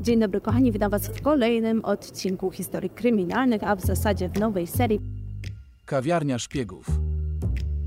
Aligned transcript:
Dzień 0.00 0.20
dobry 0.20 0.40
kochani, 0.40 0.72
witam 0.72 0.90
Was 0.90 1.08
w 1.08 1.22
kolejnym 1.22 1.84
odcinku 1.84 2.50
historii 2.50 2.90
kryminalnych, 2.90 3.64
a 3.64 3.76
w 3.76 3.80
zasadzie 3.80 4.28
w 4.28 4.38
nowej 4.38 4.66
serii. 4.66 5.00
Kawiarnia 5.86 6.38
szpiegów. 6.38 6.86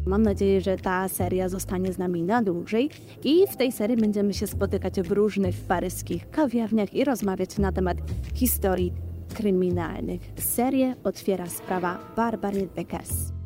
Mam 0.05 0.21
nadzieję, 0.21 0.62
że 0.62 0.78
ta 0.78 1.10
seria 1.10 1.49
zostanie 1.49 1.94
z 1.94 1.97
nami 1.97 2.23
na 2.23 2.44
dłużej 2.44 2.89
i 3.23 3.47
w 3.47 3.57
tej 3.57 3.71
serii 3.71 3.97
będziemy 3.97 4.34
się 4.34 4.47
spotykać 4.47 5.02
w 5.02 5.12
różnych 5.12 5.55
paryskich 5.55 6.29
kawiarniach 6.29 6.94
i 6.94 7.04
rozmawiać 7.04 7.58
na 7.58 7.72
temat 7.72 7.97
historii 8.34 8.94
kryminalnych. 9.34 10.22
Serię 10.38 10.96
otwiera 11.04 11.50
sprawa 11.50 12.00
Barbary 12.16 12.68
Beckers. 12.76 13.42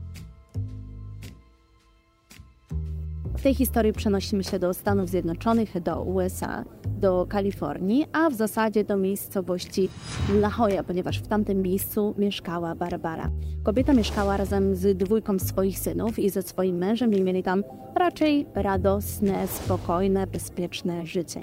W 3.38 3.42
tej 3.42 3.56
historii 3.56 3.94
przenosimy 3.94 4.44
się 4.44 4.60
do 4.60 4.74
Stanów 4.74 5.10
Zjednoczonych, 5.10 5.82
do 5.82 6.02
USA, 6.02 6.64
do 6.88 7.26
Kalifornii, 7.30 8.06
a 8.14 8.30
w 8.30 8.34
zasadzie 8.34 8.84
do 8.84 8.98
miejscowości 8.98 9.90
La 10.30 10.52
Jolla, 10.58 10.84
ponieważ 10.84 11.20
w 11.20 11.28
tamtym 11.28 11.62
miejscu 11.62 12.16
mieszkała 12.18 12.76
Barbara. 12.76 13.30
Kobieta 13.64 13.94
mieszkała 13.94 14.38
razem 14.38 14.76
z 14.76 14.98
dwójką 14.98 15.40
swoich 15.40 15.80
synów 15.80 16.20
i 16.20 16.30
ze 16.30 16.42
swoim 16.42 16.78
mężem 16.78 17.14
i 17.14 17.22
mieli 17.22 17.44
tam 17.44 17.64
raczej 17.96 18.46
radosne, 18.56 19.48
spokojne, 19.48 20.28
bezpieczne 20.28 21.06
życie. 21.06 21.42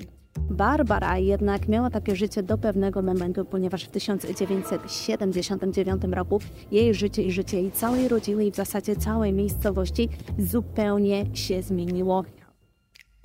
Barbara 0.50 1.18
jednak 1.18 1.68
miała 1.68 1.90
takie 1.90 2.16
życie 2.16 2.42
do 2.42 2.58
pewnego 2.58 3.02
momentu, 3.02 3.44
ponieważ 3.44 3.84
w 3.84 3.90
1979 3.90 6.02
roku 6.10 6.40
jej 6.70 6.94
życie 6.94 7.22
i 7.22 7.32
życie 7.32 7.60
jej 7.60 7.72
całej 7.72 8.08
rodziny 8.08 8.46
i 8.46 8.52
w 8.52 8.56
zasadzie 8.56 8.96
całej 8.96 9.32
miejscowości 9.32 10.08
zupełnie 10.38 11.36
się 11.36 11.62
zmieniło. 11.62 12.24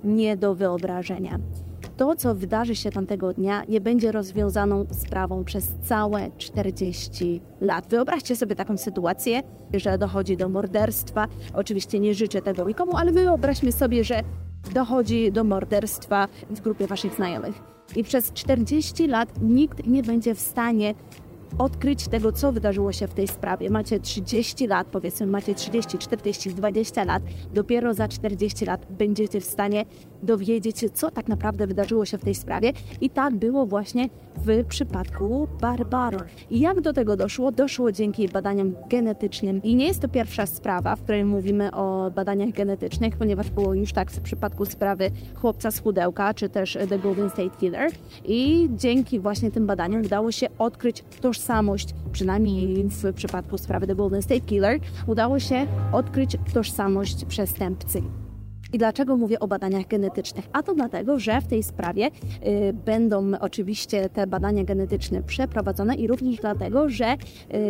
Nie 0.04 0.36
do 0.36 0.54
wyobrażenia. 0.54 1.38
To, 1.96 2.16
co 2.16 2.34
wydarzy 2.34 2.76
się 2.76 2.90
tamtego 2.90 3.32
dnia, 3.32 3.64
nie 3.68 3.80
będzie 3.80 4.12
rozwiązaną 4.12 4.86
sprawą 4.90 5.44
przez 5.44 5.68
całe 5.82 6.30
40 6.38 7.40
lat. 7.60 7.86
Wyobraźcie 7.88 8.36
sobie 8.36 8.56
taką 8.56 8.76
sytuację, 8.76 9.42
że 9.74 9.98
dochodzi 9.98 10.36
do 10.36 10.48
morderstwa. 10.48 11.26
Oczywiście 11.54 12.00
nie 12.00 12.14
życzę 12.14 12.42
tego 12.42 12.68
nikomu, 12.68 12.96
ale 12.96 13.12
wyobraźmy 13.12 13.72
sobie, 13.72 14.04
że 14.04 14.22
dochodzi 14.74 15.32
do 15.32 15.44
morderstwa 15.44 16.28
w 16.50 16.60
grupie 16.60 16.86
waszych 16.86 17.14
znajomych. 17.14 17.62
I 17.96 18.04
przez 18.04 18.32
40 18.32 19.06
lat 19.06 19.28
nikt 19.42 19.86
nie 19.86 20.02
będzie 20.02 20.34
w 20.34 20.40
stanie 20.40 20.94
odkryć 21.58 22.08
tego, 22.08 22.32
co 22.32 22.52
wydarzyło 22.52 22.92
się 22.92 23.06
w 23.06 23.14
tej 23.14 23.28
sprawie. 23.28 23.70
Macie 23.70 24.00
30 24.00 24.66
lat, 24.66 24.86
powiedzmy, 24.86 25.26
macie 25.26 25.54
30, 25.54 25.98
40, 25.98 26.54
20 26.54 27.04
lat, 27.04 27.22
dopiero 27.54 27.94
za 27.94 28.08
40 28.08 28.64
lat 28.64 28.86
będziecie 28.90 29.40
w 29.40 29.44
stanie 29.44 29.84
dowiedzieć 30.22 30.78
się, 30.78 30.90
co 30.90 31.10
tak 31.10 31.28
naprawdę 31.28 31.66
wydarzyło 31.66 32.04
się 32.04 32.18
w 32.18 32.24
tej 32.24 32.34
sprawie. 32.34 32.72
I 33.00 33.10
tak 33.10 33.34
było 33.34 33.66
właśnie 33.66 34.08
w 34.36 34.64
przypadku 34.64 35.48
Barbary. 35.60 36.18
I 36.50 36.60
jak 36.60 36.80
do 36.80 36.92
tego 36.92 37.16
doszło? 37.16 37.52
Doszło 37.52 37.92
dzięki 37.92 38.28
badaniom 38.28 38.74
genetycznym. 38.90 39.62
I 39.62 39.74
nie 39.74 39.86
jest 39.86 40.00
to 40.00 40.08
pierwsza 40.08 40.46
sprawa, 40.46 40.96
w 40.96 41.02
której 41.02 41.24
mówimy 41.24 41.72
o 41.72 42.10
badaniach 42.10 42.50
genetycznych, 42.50 43.16
ponieważ 43.16 43.50
było 43.50 43.74
już 43.74 43.92
tak 43.92 44.10
w 44.10 44.20
przypadku 44.20 44.64
sprawy 44.64 45.10
chłopca 45.34 45.70
z 45.70 45.80
chudełka, 45.80 46.34
czy 46.34 46.48
też 46.48 46.78
The 46.88 46.98
Golden 46.98 47.30
State 47.30 47.56
Killer. 47.60 47.90
I 48.24 48.68
dzięki 48.76 49.20
właśnie 49.20 49.50
tym 49.50 49.66
badaniom 49.66 50.02
udało 50.04 50.32
się 50.32 50.46
odkryć 50.58 51.04
tożsamość, 51.20 51.39
przynajmniej 52.12 52.88
w 52.88 53.14
przypadku 53.14 53.58
sprawy 53.58 53.86
The 53.86 53.94
Golden 53.94 54.22
State 54.22 54.40
Killer, 54.40 54.80
udało 55.06 55.38
się 55.38 55.66
odkryć 55.92 56.36
tożsamość 56.54 57.24
przestępcy. 57.24 58.02
I 58.72 58.78
dlaczego 58.78 59.16
mówię 59.16 59.40
o 59.40 59.48
badaniach 59.48 59.86
genetycznych? 59.86 60.44
A 60.52 60.62
to 60.62 60.74
dlatego, 60.74 61.18
że 61.18 61.40
w 61.40 61.46
tej 61.46 61.62
sprawie 61.62 62.06
y, 62.06 62.72
będą 62.72 63.32
oczywiście 63.40 64.08
te 64.08 64.26
badania 64.26 64.64
genetyczne 64.64 65.22
przeprowadzone 65.22 65.94
i 65.94 66.06
również 66.06 66.36
dlatego, 66.36 66.88
że 66.88 67.16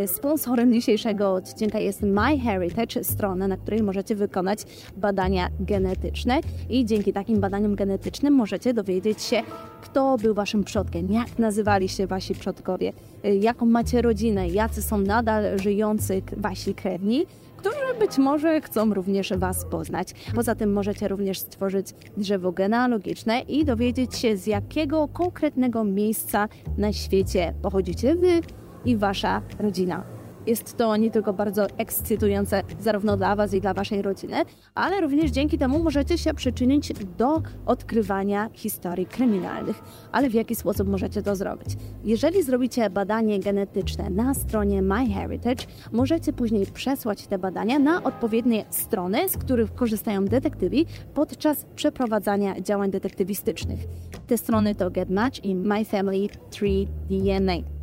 y, 0.04 0.08
sponsorem 0.08 0.72
dzisiejszego 0.72 1.34
odcinka 1.34 1.78
jest 1.78 2.02
MyHeritage, 2.02 3.04
strona, 3.04 3.48
na 3.48 3.56
której 3.56 3.82
możecie 3.82 4.14
wykonać 4.14 4.58
badania 4.97 5.48
genetyczne 5.60 6.41
i 6.70 6.84
dzięki 6.84 7.12
takim 7.12 7.41
badaniom 7.41 7.75
genetycznym 7.75 8.34
możecie 8.34 8.75
dowiedzieć 8.75 9.22
się, 9.22 9.42
kto 9.82 10.16
był 10.16 10.34
waszym 10.34 10.64
przodkiem, 10.64 11.12
jak 11.12 11.38
nazywali 11.38 11.88
się 11.88 12.06
wasi 12.06 12.34
przodkowie, 12.34 12.92
y, 13.25 13.36
jaką 13.36 13.66
macie 13.66 14.02
rodzinę, 14.02 14.48
jacy 14.48 14.82
są 14.82 14.98
nadal 14.98 15.58
żyjący 15.58 16.22
wasi 16.36 16.75
krewni 16.75 17.26
którzy 17.60 17.94
być 17.98 18.19
może 18.19 18.60
chcą 18.60 18.94
również 18.94 19.32
Was 19.37 19.65
poznać. 19.65 20.15
Poza 20.34 20.54
tym 20.54 20.72
możecie 20.72 21.09
również 21.09 21.38
stworzyć 21.38 21.87
drzewo 22.16 22.53
genealogiczne 22.53 23.41
i 23.41 23.65
dowiedzieć 23.65 24.16
się, 24.19 24.37
z 24.37 24.47
jakiego 24.47 25.09
konkretnego 25.09 25.84
miejsca 25.84 26.49
na 26.78 26.93
świecie 26.93 27.54
pochodzicie 27.62 28.15
Wy 28.15 28.41
i 28.84 28.97
Wasza 28.97 29.43
rodzina. 29.59 30.19
Jest 30.50 30.77
to 30.77 30.97
nie 30.97 31.11
tylko 31.11 31.33
bardzo 31.33 31.66
ekscytujące 31.78 32.62
zarówno 32.81 33.16
dla 33.16 33.37
Was 33.37 33.55
i 33.55 33.61
dla 33.61 33.75
Waszej 33.75 34.03
rodziny, 34.03 34.37
ale 34.75 35.00
również 35.00 35.31
dzięki 35.31 35.59
temu 35.59 35.78
możecie 35.78 36.19
się 36.19 36.34
przyczynić 36.34 36.93
do 37.19 37.43
odkrywania 37.66 38.50
historii 38.53 39.06
kryminalnych. 39.06 39.83
Ale 40.12 40.31
w 40.31 40.34
jaki 40.34 40.55
sposób 40.55 40.88
możecie 40.88 41.22
to 41.22 41.37
zrobić? 41.37 41.69
Jeżeli 42.05 42.43
zrobicie 42.43 42.91
badanie 42.91 43.41
genetyczne 43.41 44.11
na 44.11 44.34
stronie 44.34 44.83
MyHeritage, 44.83 45.66
możecie 45.93 46.33
później 46.33 46.67
przesłać 46.67 47.27
te 47.27 47.38
badania 47.38 47.78
na 47.78 48.03
odpowiednie 48.03 48.65
strony, 48.71 49.28
z 49.28 49.37
których 49.37 49.75
korzystają 49.75 50.25
detektywi 50.25 50.87
podczas 51.15 51.67
przeprowadzania 51.75 52.61
działań 52.61 52.91
detektywistycznych. 52.91 53.81
Te 54.27 54.38
strony 54.38 54.75
to 54.75 54.91
GetMatch 54.91 55.44
i 55.44 55.56
MyFamily3DNA. 55.56 57.79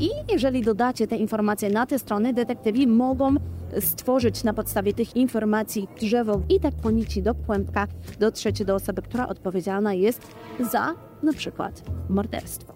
I 0.00 0.10
jeżeli 0.32 0.62
dodacie 0.62 1.06
te 1.06 1.16
informacje 1.16 1.70
na 1.70 1.86
te 1.86 1.98
strony, 1.98 2.32
detektywi 2.32 2.86
mogą 2.86 3.34
stworzyć 3.80 4.44
na 4.44 4.54
podstawie 4.54 4.92
tych 4.92 5.16
informacji 5.16 5.88
drzewo 6.00 6.40
i 6.48 6.60
tak 6.60 6.74
po 6.74 6.90
nici 6.90 7.22
do 7.22 7.34
kłębka 7.34 7.86
dotrzeć 8.20 8.64
do 8.64 8.74
osoby, 8.74 9.02
która 9.02 9.28
odpowiedzialna 9.28 9.94
jest 9.94 10.26
za 10.60 10.94
na 11.22 11.32
przykład 11.32 11.82
morderstwo. 12.08 12.74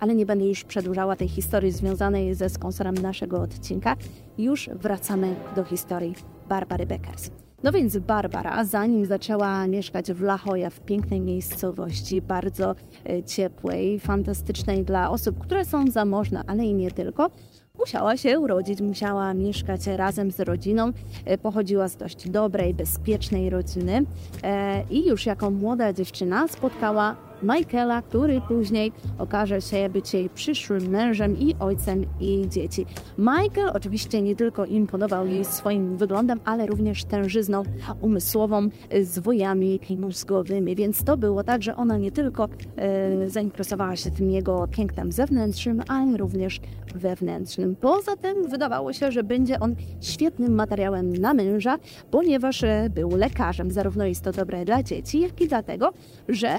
Ale 0.00 0.14
nie 0.14 0.26
będę 0.26 0.46
już 0.46 0.64
przedłużała 0.64 1.16
tej 1.16 1.28
historii 1.28 1.72
związanej 1.72 2.34
ze 2.34 2.48
sponsorem 2.48 2.94
naszego 2.94 3.40
odcinka. 3.40 3.96
Już 4.38 4.70
wracamy 4.74 5.36
do 5.56 5.64
historii 5.64 6.14
Barbary 6.48 6.86
Beckers. 6.86 7.30
No 7.62 7.72
więc 7.72 7.98
Barbara, 7.98 8.64
zanim 8.64 9.06
zaczęła 9.06 9.66
mieszkać 9.66 10.12
w 10.12 10.22
La 10.22 10.38
Jolla, 10.46 10.70
w 10.70 10.80
pięknej 10.80 11.20
miejscowości, 11.20 12.22
bardzo 12.22 12.74
e, 13.10 13.22
ciepłej, 13.22 14.00
fantastycznej 14.00 14.84
dla 14.84 15.10
osób, 15.10 15.38
które 15.38 15.64
są 15.64 15.90
zamożne, 15.90 16.42
ale 16.46 16.64
i 16.64 16.74
nie 16.74 16.90
tylko, 16.90 17.30
musiała 17.78 18.16
się 18.16 18.40
urodzić, 18.40 18.80
musiała 18.80 19.34
mieszkać 19.34 19.86
razem 19.86 20.30
z 20.30 20.40
rodziną. 20.40 20.92
E, 21.24 21.38
pochodziła 21.38 21.88
z 21.88 21.96
dość 21.96 22.30
dobrej, 22.30 22.74
bezpiecznej 22.74 23.50
rodziny 23.50 24.04
e, 24.42 24.82
i 24.90 25.08
już 25.08 25.26
jako 25.26 25.50
młoda 25.50 25.92
dziewczyna 25.92 26.48
spotkała 26.48 27.27
Michaela, 27.42 28.02
który 28.02 28.40
później 28.40 28.92
okaże 29.18 29.60
się 29.60 29.88
być 29.88 30.14
jej 30.14 30.30
przyszłym 30.30 30.88
mężem 30.88 31.38
i 31.38 31.54
ojcem 31.60 32.06
jej 32.20 32.48
dzieci. 32.48 32.86
Michael 33.18 33.70
oczywiście 33.74 34.22
nie 34.22 34.36
tylko 34.36 34.64
imponował 34.64 35.26
jej 35.26 35.44
swoim 35.44 35.96
wyglądem, 35.96 36.40
ale 36.44 36.66
również 36.66 37.04
tężyzną 37.04 37.62
umysłową, 38.00 38.68
zwojami 39.02 39.80
mózgowymi, 39.98 40.76
więc 40.76 41.04
to 41.04 41.16
było 41.16 41.44
tak, 41.44 41.62
że 41.62 41.76
ona 41.76 41.98
nie 41.98 42.12
tylko 42.12 42.48
e, 42.76 43.30
zainteresowała 43.30 43.96
się 43.96 44.10
tym 44.10 44.30
jego 44.30 44.68
pięknem 44.70 45.12
zewnętrznym, 45.12 45.82
ale 45.88 46.16
również 46.16 46.60
wewnętrznym. 46.94 47.76
Poza 47.76 48.16
tym 48.16 48.48
wydawało 48.48 48.92
się, 48.92 49.12
że 49.12 49.22
będzie 49.22 49.60
on 49.60 49.74
świetnym 50.00 50.54
materiałem 50.54 51.16
na 51.16 51.34
męża, 51.34 51.78
ponieważ 52.10 52.64
e, 52.64 52.90
był 52.94 53.16
lekarzem. 53.16 53.70
Zarówno 53.70 54.04
jest 54.04 54.24
to 54.24 54.32
dobre 54.32 54.64
dla 54.64 54.82
dzieci, 54.82 55.20
jak 55.20 55.40
i 55.40 55.48
dlatego, 55.48 55.92
że 56.28 56.58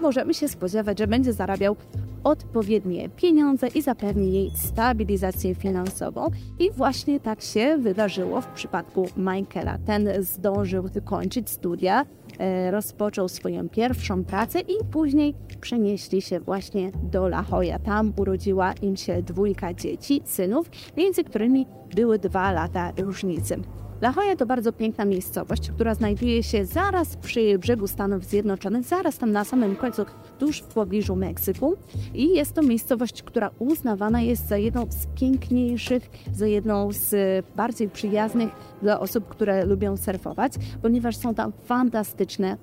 możemy 0.00 0.34
się 0.34 0.48
spodziewać, 0.48 0.98
że 0.98 1.06
będzie 1.06 1.32
zarabiał 1.32 1.76
odpowiednie 2.24 3.08
pieniądze 3.08 3.68
i 3.68 3.82
zapewni 3.82 4.32
jej 4.32 4.50
stabilizację 4.54 5.54
finansową. 5.54 6.26
I 6.58 6.70
właśnie 6.70 7.20
tak 7.20 7.42
się 7.42 7.78
wydarzyło 7.78 8.40
w 8.40 8.46
przypadku 8.46 9.08
Michaela. 9.16 9.78
Ten 9.86 10.08
zdążył 10.20 10.84
kończyć 11.04 11.50
studia, 11.50 12.06
e, 12.38 12.70
rozpoczął 12.70 13.28
swoją 13.28 13.68
pierwszą 13.68 14.24
pracę 14.24 14.60
i 14.60 14.84
później 14.90 15.34
przenieśli 15.60 16.22
się 16.22 16.40
właśnie 16.40 16.90
do 17.02 17.26
La 17.26 17.44
Jolla. 17.52 17.78
Tam 17.78 18.12
urodziła 18.16 18.72
im 18.72 18.96
się 18.96 19.22
dwójka 19.22 19.74
dzieci, 19.74 20.22
synów, 20.24 20.70
między 20.96 21.24
którymi 21.24 21.66
były 21.94 22.18
dwa 22.18 22.52
lata 22.52 22.92
różnicy. 22.96 23.56
La 24.00 24.12
Jolla 24.16 24.36
to 24.36 24.46
bardzo 24.46 24.72
piękna 24.72 25.04
miejscowość, 25.04 25.70
która 25.70 25.94
znajduje 25.94 26.42
się 26.42 26.64
zaraz 26.64 27.16
przy 27.16 27.58
brzegu 27.58 27.86
Stanów 27.86 28.24
Zjednoczonych, 28.24 28.84
zaraz 28.84 29.18
tam 29.18 29.32
na 29.32 29.44
samym 29.44 29.76
końcu, 29.76 30.06
tuż 30.38 30.60
w 30.60 30.66
pobliżu 30.66 31.16
Meksyku. 31.16 31.76
I 32.14 32.28
jest 32.28 32.52
to 32.52 32.62
miejscowość, 32.62 33.22
która 33.22 33.50
uznawana 33.58 34.20
jest 34.20 34.48
za 34.48 34.56
jedną 34.56 34.86
z 34.90 35.06
piękniejszych, 35.20 36.10
za 36.32 36.46
jedną 36.46 36.92
z 36.92 37.14
bardziej 37.56 37.88
przyjaznych 37.88 38.50
dla 38.82 39.00
osób, 39.00 39.28
które 39.28 39.64
lubią 39.64 39.96
surfować, 39.96 40.52
ponieważ 40.82 41.16
są 41.16 41.34
tam 41.34 41.52
fantastyczne 41.64 42.56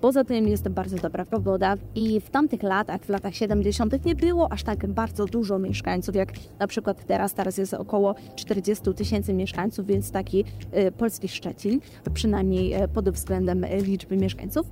Poza 0.00 0.24
tym 0.24 0.48
jest 0.48 0.68
bardzo 0.68 0.96
dobra 0.96 1.24
pogoda 1.24 1.74
i 1.94 2.20
w 2.20 2.30
tamtych 2.30 2.62
latach, 2.62 3.00
w 3.00 3.08
latach 3.08 3.34
70. 3.34 4.04
nie 4.04 4.14
było 4.14 4.52
aż 4.52 4.62
tak 4.62 4.86
bardzo 4.86 5.24
dużo 5.24 5.58
mieszkańców, 5.58 6.14
jak 6.14 6.28
na 6.58 6.66
przykład 6.66 7.06
teraz. 7.06 7.34
Teraz 7.34 7.58
jest 7.58 7.74
około 7.74 8.14
40 8.36 8.94
tysięcy 8.94 9.34
mieszkańców, 9.34 9.86
więc 9.86 10.10
taki 10.10 10.44
e, 10.72 10.92
polski 10.92 11.28
Szczecin, 11.28 11.80
przynajmniej 12.14 12.72
e, 12.72 12.88
pod 12.88 13.10
względem 13.10 13.64
e, 13.64 13.80
liczby 13.80 14.16
mieszkańców. 14.16 14.66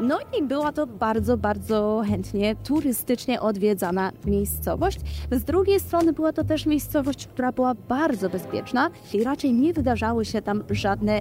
No 0.00 0.18
i 0.38 0.42
była 0.42 0.72
to 0.72 0.86
bardzo, 0.86 1.36
bardzo 1.36 2.02
chętnie 2.08 2.56
turystycznie 2.56 3.40
odwiedzana 3.40 4.12
miejscowość. 4.24 5.00
Z 5.30 5.44
drugiej 5.44 5.80
strony 5.80 6.12
była 6.12 6.32
to 6.32 6.44
też 6.44 6.66
miejscowość, 6.66 7.26
która 7.26 7.52
była 7.52 7.74
bardzo 7.74 8.30
bezpieczna 8.30 8.90
i 9.14 9.24
raczej 9.24 9.52
nie 9.52 9.72
wydarzały 9.72 10.24
się 10.24 10.42
tam 10.42 10.64
żadne 10.70 11.20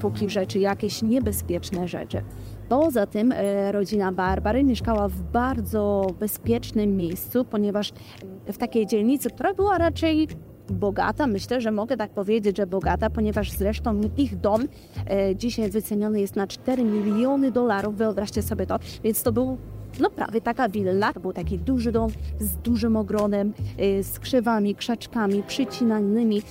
póki 0.00 0.30
rzeczy, 0.30 0.58
jakieś 0.58 1.02
niebezpieczne 1.02 1.88
rzeczy. 1.88 2.22
Poza 2.68 3.06
tym 3.06 3.32
e, 3.32 3.72
rodzina 3.72 4.12
Barbary 4.12 4.64
mieszkała 4.64 5.08
w 5.08 5.22
bardzo 5.22 6.06
bezpiecznym 6.20 6.96
miejscu, 6.96 7.44
ponieważ 7.44 7.92
w 8.46 8.58
takiej 8.58 8.86
dzielnicy, 8.86 9.30
która 9.30 9.54
była 9.54 9.78
raczej 9.78 10.28
bogata. 10.70 11.26
Myślę, 11.26 11.60
że 11.60 11.70
mogę 11.70 11.96
tak 11.96 12.10
powiedzieć, 12.10 12.56
że 12.56 12.66
bogata, 12.66 13.10
ponieważ 13.10 13.52
zresztą 13.52 14.00
ich 14.16 14.36
dom 14.36 14.68
e, 15.10 15.36
dzisiaj 15.36 15.70
wyceniony 15.70 16.20
jest 16.20 16.36
na 16.36 16.46
4 16.46 16.84
miliony 16.84 17.50
dolarów. 17.50 17.96
Wyobraźcie 17.96 18.42
sobie 18.42 18.66
to. 18.66 18.78
Więc 19.04 19.22
to 19.22 19.32
był 19.32 19.58
no 20.00 20.10
prawie 20.10 20.40
taka 20.40 20.68
willa. 20.68 21.12
To 21.12 21.20
był 21.20 21.32
taki 21.32 21.58
duży 21.58 21.92
dom 21.92 22.10
z 22.40 22.56
dużym 22.56 22.96
ogronem, 22.96 23.52
y, 23.80 24.02
z 24.02 24.18
krzewami, 24.18 24.74
krzaczkami 24.74 25.42
przycinanymi. 25.42 26.42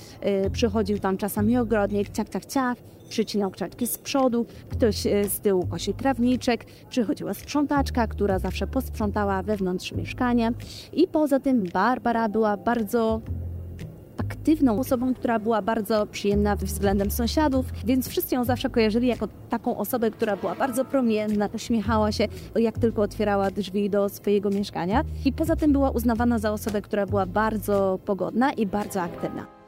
Przychodził 0.52 0.98
tam 0.98 1.16
czasami 1.16 1.58
ogrodnik, 1.58 2.10
ciach, 2.10 2.28
ciach, 2.28 2.44
ciach, 2.44 2.76
przycinał 3.10 3.50
krzaczki 3.50 3.86
z 3.86 3.98
przodu, 3.98 4.46
ktoś 4.68 5.06
y, 5.06 5.24
z 5.28 5.40
tyłu 5.40 5.66
kosił 5.66 5.94
trawniczek, 5.94 6.64
przychodziła 6.88 7.34
sprzątaczka, 7.34 8.06
która 8.06 8.38
zawsze 8.38 8.66
posprzątała 8.66 9.42
wewnątrz 9.42 9.92
mieszkania. 9.92 10.50
I 10.92 11.08
poza 11.08 11.40
tym 11.40 11.64
Barbara 11.72 12.28
była 12.28 12.56
bardzo 12.56 13.20
aktywną 14.18 14.78
osobą, 14.78 15.14
która 15.14 15.38
była 15.38 15.62
bardzo 15.62 16.06
przyjemna 16.06 16.56
względem 16.56 17.10
sąsiadów, 17.10 17.66
więc 17.84 18.08
wszyscy 18.08 18.34
ją 18.34 18.44
zawsze 18.44 18.70
kojarzyli 18.70 19.06
jako 19.06 19.28
taką 19.48 19.76
osobę, 19.76 20.10
która 20.10 20.36
była 20.36 20.54
bardzo 20.54 20.84
promienna, 20.84 21.48
uśmiechała 21.54 22.12
się, 22.12 22.28
jak 22.56 22.78
tylko 22.78 23.02
otwierała 23.02 23.50
drzwi 23.50 23.90
do 23.90 24.08
swojego 24.08 24.50
mieszkania. 24.50 25.04
I 25.24 25.32
poza 25.32 25.56
tym 25.56 25.72
była 25.72 25.90
uznawana 25.90 26.38
za 26.38 26.52
osobę, 26.52 26.82
która 26.82 27.06
była 27.06 27.26
bardzo 27.26 27.98
pogodna 28.04 28.52
i 28.52 28.66
bardzo 28.66 29.02
aktywna. 29.02 29.59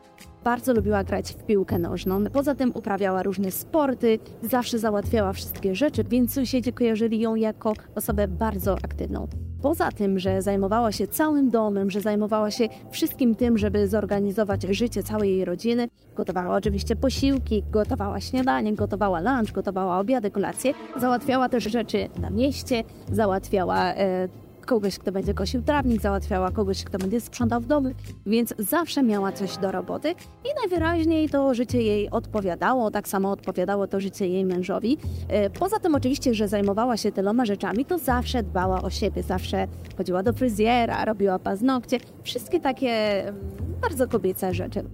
Bardzo 0.44 0.72
lubiła 0.72 1.04
grać 1.04 1.32
w 1.32 1.44
piłkę 1.46 1.78
nożną. 1.78 2.24
Poza 2.32 2.54
tym 2.54 2.72
uprawiała 2.74 3.22
różne 3.22 3.50
sporty, 3.50 4.18
zawsze 4.42 4.78
załatwiała 4.78 5.32
wszystkie 5.32 5.74
rzeczy, 5.74 6.04
więc 6.04 6.34
sąsiedzi 6.34 6.72
kojarzyli 6.72 7.20
ją 7.20 7.34
jako 7.34 7.72
osobę 7.94 8.28
bardzo 8.28 8.74
aktywną. 8.74 9.28
Poza 9.62 9.92
tym, 9.92 10.18
że 10.18 10.42
zajmowała 10.42 10.92
się 10.92 11.06
całym 11.06 11.50
domem, 11.50 11.90
że 11.90 12.00
zajmowała 12.00 12.50
się 12.50 12.68
wszystkim 12.90 13.34
tym, 13.34 13.58
żeby 13.58 13.88
zorganizować 13.88 14.62
życie 14.62 15.02
całej 15.02 15.30
jej 15.30 15.44
rodziny, 15.44 15.88
gotowała 16.16 16.56
oczywiście 16.56 16.96
posiłki, 16.96 17.62
gotowała 17.70 18.20
śniadanie, 18.20 18.74
gotowała 18.74 19.20
lunch, 19.20 19.52
gotowała 19.52 19.98
obiady, 19.98 20.30
kolacje, 20.30 20.74
załatwiała 20.96 21.48
też 21.48 21.64
rzeczy 21.64 22.08
na 22.20 22.30
mieście, 22.30 22.84
załatwiała 23.12 23.94
e, 23.94 24.28
kogoś, 24.66 24.98
kto 24.98 25.12
będzie 25.12 25.34
kosił 25.34 25.62
trawnik, 25.62 26.00
załatwiała 26.00 26.50
kogoś, 26.50 26.84
kto 26.84 26.98
będzie 26.98 27.20
sprzątał 27.20 27.60
w 27.60 27.66
domu, 27.66 27.90
więc 28.26 28.54
zawsze 28.58 29.02
miała 29.02 29.32
coś 29.32 29.56
do 29.56 29.72
roboty 29.72 30.14
i 30.44 30.48
najwyraźniej 30.60 31.28
to 31.28 31.54
życie 31.54 31.82
jej 31.82 32.10
odpowiadało, 32.10 32.90
tak 32.90 33.08
samo 33.08 33.30
odpowiadało 33.30 33.86
to 33.86 34.00
życie 34.00 34.28
jej 34.28 34.44
mężowi. 34.44 34.98
E, 35.28 35.50
poza 35.50 35.78
tym 35.78 35.94
oczywiście, 35.94 36.34
że 36.34 36.48
zajmowała 36.48 36.96
się 36.96 37.12
tyloma 37.12 37.44
rzeczami, 37.44 37.84
to 37.84 37.98
zawsze 37.98 38.42
dbała 38.42 38.82
o 38.82 38.90
siebie, 38.90 39.22
zawsze 39.22 39.66
chodziła 39.96 40.22
do 40.22 40.32
fryzjera, 40.32 41.04
robiła 41.04 41.38
paznokcie, 41.38 41.98
wszystkie 42.22 42.60
takie 42.60 42.90
mm, 43.28 43.40
bardzo 43.80 44.08
kobiece 44.08 44.54
rzeczy. 44.54 44.84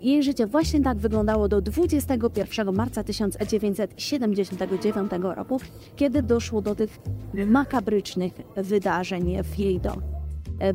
Jej 0.00 0.22
życie 0.22 0.46
właśnie 0.46 0.80
tak 0.80 0.98
wyglądało 0.98 1.48
do 1.48 1.60
21 1.60 2.74
marca 2.74 3.04
1979 3.04 5.10
roku, 5.22 5.60
kiedy 5.96 6.22
doszło 6.22 6.62
do 6.62 6.74
tych 6.74 6.98
makabrycznych 7.46 8.32
wydarzeń 8.56 9.42
w 9.42 9.58
jej 9.58 9.80
domu. 9.80 10.19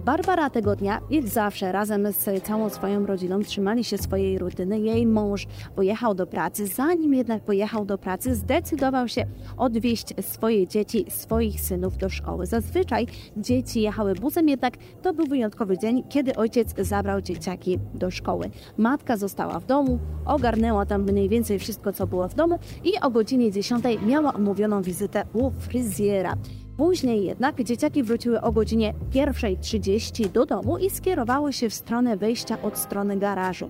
Barbara 0.06 0.50
tego 0.50 0.76
dnia, 0.76 1.02
jak 1.10 1.28
zawsze, 1.28 1.72
razem 1.72 2.14
z 2.14 2.44
całą 2.44 2.70
swoją 2.70 3.06
rodziną 3.06 3.44
trzymali 3.44 3.84
się 3.84 3.98
swojej 3.98 4.40
rutyny. 4.40 4.80
Jej 4.80 5.08
mąż 5.08 5.48
pojechał 5.76 6.16
do 6.16 6.28
pracy. 6.28 6.68
Zanim 6.68 7.14
jednak 7.14 7.44
pojechał 7.44 7.86
do 7.86 7.98
pracy, 7.98 8.36
zdecydował 8.36 9.08
się 9.08 9.26
odwieźć 9.58 10.14
swoje 10.22 10.68
dzieci, 10.68 11.06
swoich 11.10 11.62
synów 11.62 11.98
do 11.98 12.10
szkoły. 12.10 12.46
Zazwyczaj 12.46 13.08
dzieci 13.38 13.82
jechały 13.82 14.16
busem, 14.16 14.50
jednak 14.50 14.74
to 15.02 15.14
był 15.14 15.26
wyjątkowy 15.26 15.78
dzień, 15.78 16.04
kiedy 16.10 16.36
ojciec 16.36 16.74
zabrał 16.78 17.22
dzieciaki 17.22 17.80
do 17.94 18.12
szkoły. 18.12 18.50
Matka 18.78 19.18
została 19.18 19.60
w 19.60 19.66
domu, 19.66 20.00
ogarnęła 20.26 20.86
tam 20.86 21.04
mniej 21.04 21.30
więcej 21.30 21.60
wszystko, 21.60 21.94
co 21.94 22.08
było 22.08 22.28
w 22.28 22.36
domu 22.36 22.60
i 22.84 23.00
o 23.02 23.10
godzinie 23.10 23.52
10 23.52 23.84
miała 24.06 24.34
omówioną 24.34 24.82
wizytę 24.82 25.24
u 25.34 25.52
fryzjera. 25.52 26.36
Później 26.78 27.26
jednak 27.26 27.64
dzieciaki 27.64 28.04
wróciły 28.04 28.42
o 28.42 28.52
godzinie 28.52 28.94
1.30 29.12 30.32
do 30.32 30.46
domu 30.46 30.78
i 30.78 30.90
skierowały 30.90 31.54
się 31.54 31.70
w 31.70 31.74
stronę 31.74 32.18
wejścia 32.18 32.62
od 32.62 32.78
strony 32.78 33.18
garażu. 33.18 33.70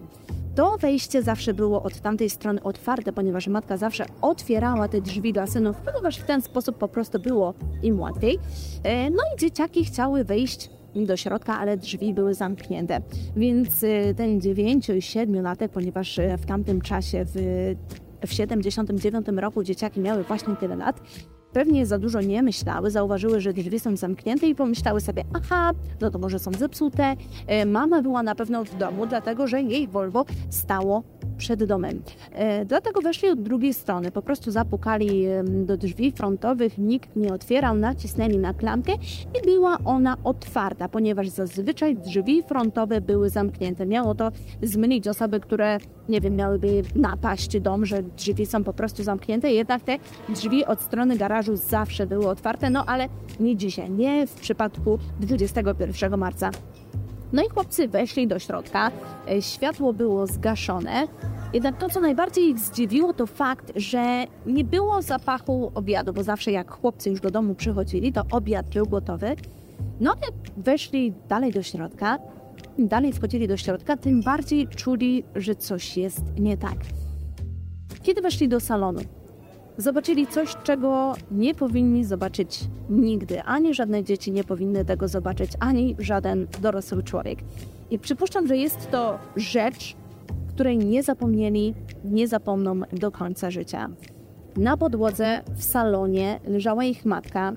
To 0.55 0.77
wejście 0.77 1.23
zawsze 1.23 1.53
było 1.53 1.83
od 1.83 1.99
tamtej 1.99 2.29
strony 2.29 2.63
otwarte, 2.63 3.13
ponieważ 3.13 3.47
matka 3.47 3.77
zawsze 3.77 4.05
otwierała 4.21 4.87
te 4.87 5.01
drzwi 5.01 5.33
dla 5.33 5.47
synów, 5.47 5.75
ponieważ 5.77 6.17
w 6.17 6.23
ten 6.23 6.41
sposób 6.41 6.77
po 6.77 6.87
prostu 6.87 7.19
było 7.19 7.53
im 7.83 7.99
łatwiej. 7.99 8.39
E, 8.83 9.09
no 9.09 9.23
i 9.35 9.39
dzieciaki 9.39 9.85
chciały 9.85 10.23
wejść 10.23 10.69
do 10.95 11.17
środka, 11.17 11.59
ale 11.59 11.77
drzwi 11.77 12.13
były 12.13 12.33
zamknięte. 12.33 13.01
Więc 13.35 13.83
e, 13.83 14.13
ten 14.13 14.41
9 14.41 14.89
i 14.89 15.01
7 15.01 15.41
latek, 15.41 15.71
ponieważ 15.71 16.19
e, 16.19 16.37
w 16.37 16.45
tamtym 16.45 16.81
czasie 16.81 17.25
w 17.25 17.35
w 18.27 18.33
79 18.33 19.27
roku 19.37 19.63
dzieciaki 19.63 19.99
miały 19.99 20.23
właśnie 20.23 20.55
tyle 20.55 20.75
lat, 20.75 21.01
pewnie 21.55 21.85
za 21.85 21.99
dużo 21.99 22.21
nie 22.21 22.43
myślały, 22.43 22.91
zauważyły, 22.91 23.41
że 23.41 23.53
drzwi 23.53 23.79
są 23.79 23.97
zamknięte 23.97 24.47
i 24.47 24.55
pomyślały 24.55 25.01
sobie, 25.01 25.23
aha, 25.33 25.71
no 26.01 26.11
to 26.11 26.19
może 26.19 26.39
są 26.39 26.51
zepsute. 26.53 27.15
E, 27.47 27.65
mama 27.65 28.01
była 28.01 28.23
na 28.23 28.35
pewno 28.35 28.65
w 28.65 28.75
domu, 28.77 29.07
dlatego 29.07 29.47
że 29.47 29.61
jej 29.61 29.87
Volvo 29.87 30.25
stało 30.49 31.03
przed 31.37 31.63
domem. 31.63 32.01
E, 32.31 32.65
dlatego 32.65 33.01
weszli 33.01 33.29
od 33.29 33.41
drugiej 33.41 33.73
strony, 33.73 34.11
po 34.11 34.21
prostu 34.21 34.51
zapukali 34.51 35.25
do 35.43 35.77
drzwi 35.77 36.11
frontowych, 36.11 36.77
nikt 36.77 37.15
nie 37.15 37.33
otwierał, 37.33 37.75
nacisnęli 37.75 38.37
na 38.37 38.53
klamkę 38.53 38.93
i 39.39 39.45
była 39.45 39.77
ona 39.85 40.17
otwarta, 40.23 40.89
ponieważ 40.89 41.29
zazwyczaj 41.29 41.95
drzwi 41.95 42.43
frontowe 42.43 43.01
były 43.01 43.29
zamknięte. 43.29 43.85
Miało 43.85 44.15
to 44.15 44.31
zmylić 44.63 45.07
osoby, 45.07 45.39
które, 45.39 45.77
nie 46.09 46.21
wiem, 46.21 46.35
miałyby 46.35 46.81
napaść 46.95 47.59
dom, 47.59 47.85
że 47.85 48.03
drzwi 48.03 48.45
są 48.45 48.63
po 48.63 48.73
prostu 48.73 49.03
zamknięte, 49.03 49.51
jednak 49.51 49.81
te 49.83 49.97
drzwi 50.29 50.65
od 50.65 50.81
strony 50.81 51.17
garażu 51.17 51.55
zawsze 51.55 52.07
były 52.07 52.27
otwarte, 52.27 52.69
no 52.69 52.85
ale 52.85 53.09
nie 53.39 53.55
dzisiaj, 53.55 53.91
nie 53.91 54.27
w 54.27 54.33
przypadku 54.33 54.99
21 55.19 56.17
marca 56.17 56.51
no 57.35 57.43
i 57.43 57.49
chłopcy 57.49 57.87
weszli 57.87 58.27
do 58.27 58.39
środka, 58.39 58.91
e, 59.29 59.41
światło 59.41 59.93
było 59.93 60.27
zgaszone. 60.27 61.07
Jednak 61.53 61.77
to, 61.77 61.89
co 61.89 62.01
najbardziej 62.01 62.49
ich 62.49 62.59
zdziwiło, 62.59 63.13
to 63.13 63.27
fakt, 63.27 63.71
że 63.75 64.25
nie 64.45 64.63
było 64.63 65.01
zapachu 65.01 65.71
obiadu, 65.75 66.13
bo 66.13 66.23
zawsze 66.23 66.51
jak 66.51 66.71
chłopcy 66.71 67.09
już 67.09 67.21
do 67.21 67.31
domu 67.31 67.55
przychodzili, 67.55 68.13
to 68.13 68.23
obiad 68.31 68.69
był 68.69 68.85
gotowy. 68.85 69.35
No 69.99 70.11
ale 70.11 70.31
weszli 70.57 71.13
dalej 71.29 71.51
do 71.51 71.63
środka, 71.63 72.19
dalej 72.77 73.13
wchodzili 73.13 73.47
do 73.47 73.57
środka, 73.57 73.97
tym 73.97 74.21
bardziej 74.21 74.67
czuli, 74.67 75.23
że 75.35 75.55
coś 75.55 75.97
jest 75.97 76.21
nie 76.39 76.57
tak. 76.57 76.75
Kiedy 78.03 78.21
weszli 78.21 78.47
do 78.47 78.59
salonu, 78.59 78.99
zobaczyli 79.77 80.27
coś, 80.27 80.55
czego 80.63 81.13
nie 81.31 81.55
powinni 81.55 82.05
zobaczyć 82.05 82.59
nigdy. 82.89 83.43
Ani 83.43 83.73
żadne 83.73 84.03
dzieci 84.03 84.31
nie 84.31 84.43
powinny 84.43 84.85
tego 84.85 85.07
zobaczyć, 85.07 85.51
ani 85.59 85.95
żaden 85.99 86.47
dorosły 86.61 87.03
człowiek. 87.03 87.39
I 87.91 87.99
przypuszczam, 87.99 88.47
że 88.47 88.57
jest 88.57 88.91
to 88.91 89.19
rzecz, 89.35 89.95
której 90.49 90.77
nie 90.77 91.03
zapomnieli, 91.03 91.73
nie 92.05 92.27
zapomną 92.27 92.81
do 92.93 93.11
końca 93.11 93.51
życia. 93.51 93.89
Na 94.57 94.77
podłodze 94.77 95.41
w 95.55 95.63
salonie 95.63 96.39
leżała 96.47 96.83
ich 96.83 97.05
matka, 97.05 97.53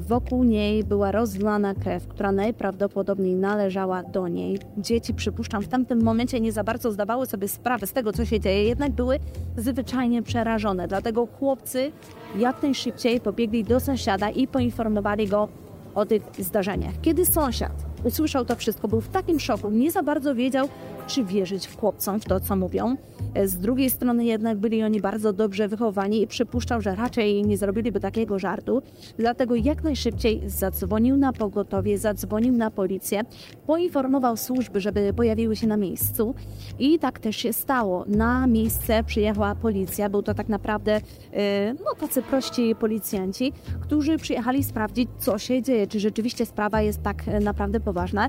Wokół 0.00 0.44
niej 0.44 0.84
była 0.84 1.12
rozlana 1.12 1.74
krew, 1.74 2.08
która 2.08 2.32
najprawdopodobniej 2.32 3.34
należała 3.34 4.02
do 4.02 4.28
niej. 4.28 4.58
Dzieci, 4.78 5.14
przypuszczam, 5.14 5.62
w 5.62 5.68
tamtym 5.68 6.02
momencie 6.02 6.40
nie 6.40 6.52
za 6.52 6.64
bardzo 6.64 6.92
zdawały 6.92 7.26
sobie 7.26 7.48
sprawę 7.48 7.86
z 7.86 7.92
tego, 7.92 8.12
co 8.12 8.24
się 8.24 8.40
dzieje, 8.40 8.64
jednak 8.64 8.92
były 8.92 9.18
zwyczajnie 9.56 10.22
przerażone. 10.22 10.88
Dlatego 10.88 11.26
chłopcy 11.26 11.92
jak 12.38 12.62
najszybciej 12.62 13.20
pobiegli 13.20 13.64
do 13.64 13.80
sąsiada 13.80 14.30
i 14.30 14.46
poinformowali 14.46 15.28
go 15.28 15.48
o 15.94 16.06
tych 16.06 16.22
zdarzeniach. 16.38 16.94
Kiedy 17.02 17.26
sąsiad 17.26 17.72
usłyszał 18.04 18.44
to 18.44 18.56
wszystko, 18.56 18.88
był 18.88 19.00
w 19.00 19.08
takim 19.08 19.40
szoku, 19.40 19.70
nie 19.70 19.90
za 19.90 20.02
bardzo 20.02 20.34
wiedział, 20.34 20.68
czy 21.12 21.24
wierzyć 21.24 21.66
w 21.66 21.80
chłopcom, 21.80 22.20
w 22.20 22.24
to, 22.24 22.40
co 22.40 22.56
mówią. 22.56 22.96
Z 23.44 23.58
drugiej 23.58 23.90
strony 23.90 24.24
jednak 24.24 24.58
byli 24.58 24.82
oni 24.82 25.00
bardzo 25.00 25.32
dobrze 25.32 25.68
wychowani 25.68 26.22
i 26.22 26.26
przypuszczał, 26.26 26.80
że 26.80 26.94
raczej 26.94 27.42
nie 27.42 27.56
zrobiliby 27.56 28.00
takiego 28.00 28.38
żartu. 28.38 28.82
Dlatego 29.18 29.54
jak 29.54 29.84
najszybciej 29.84 30.42
zadzwonił 30.46 31.16
na 31.16 31.32
pogotowie, 31.32 31.98
zadzwonił 31.98 32.52
na 32.52 32.70
policję, 32.70 33.22
poinformował 33.66 34.36
służby, 34.36 34.80
żeby 34.80 35.12
pojawiły 35.12 35.56
się 35.56 35.66
na 35.66 35.76
miejscu 35.76 36.34
i 36.78 36.98
tak 36.98 37.18
też 37.18 37.36
się 37.36 37.52
stało. 37.52 38.04
Na 38.06 38.46
miejsce 38.46 39.04
przyjechała 39.04 39.54
policja. 39.54 40.08
Był 40.08 40.22
to 40.22 40.34
tak 40.34 40.48
naprawdę 40.48 41.00
e, 41.32 41.74
no, 41.74 41.94
tacy 42.00 42.22
prości 42.22 42.74
policjanci, 42.74 43.52
którzy 43.80 44.18
przyjechali 44.18 44.64
sprawdzić, 44.64 45.08
co 45.18 45.38
się 45.38 45.62
dzieje, 45.62 45.86
czy 45.86 46.00
rzeczywiście 46.00 46.46
sprawa 46.46 46.82
jest 46.82 47.02
tak 47.02 47.28
e, 47.28 47.40
naprawdę 47.40 47.80
poważna. 47.80 48.28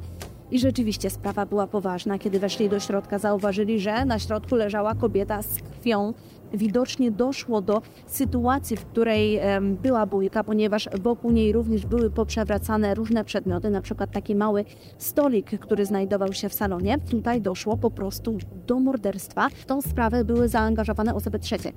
I 0.53 0.59
rzeczywiście 0.59 1.09
sprawa 1.09 1.45
była 1.45 1.67
poważna. 1.67 2.19
Kiedy 2.19 2.39
weszli 2.39 2.69
do 2.69 2.79
środka, 2.79 3.19
zauważyli, 3.19 3.79
że 3.79 4.05
na 4.05 4.19
środku 4.19 4.55
leżała 4.55 4.95
kobieta 4.95 5.41
z 5.41 5.59
krwią. 5.59 6.13
Widocznie 6.53 7.11
doszło 7.11 7.61
do 7.61 7.81
sytuacji, 8.07 8.77
w 8.77 8.85
której 8.85 9.39
była 9.61 10.05
bójka, 10.05 10.43
ponieważ 10.43 10.89
wokół 11.01 11.31
niej 11.31 11.53
również 11.53 11.85
były 11.85 12.09
poprzewracane 12.09 12.95
różne 12.95 13.23
przedmioty, 13.23 13.69
na 13.69 13.81
przykład 13.81 14.11
taki 14.11 14.35
mały 14.35 14.65
stolik, 14.97 15.59
który 15.59 15.85
znajdował 15.85 16.33
się 16.33 16.49
w 16.49 16.53
salonie. 16.53 16.97
Tutaj 17.11 17.41
doszło 17.41 17.77
po 17.77 17.91
prostu 17.91 18.37
do 18.67 18.79
morderstwa. 18.79 19.49
W 19.49 19.65
tą 19.65 19.81
sprawę 19.81 20.25
były 20.25 20.47
zaangażowane 20.47 21.15
osoby 21.15 21.39
trzecie. 21.39 21.71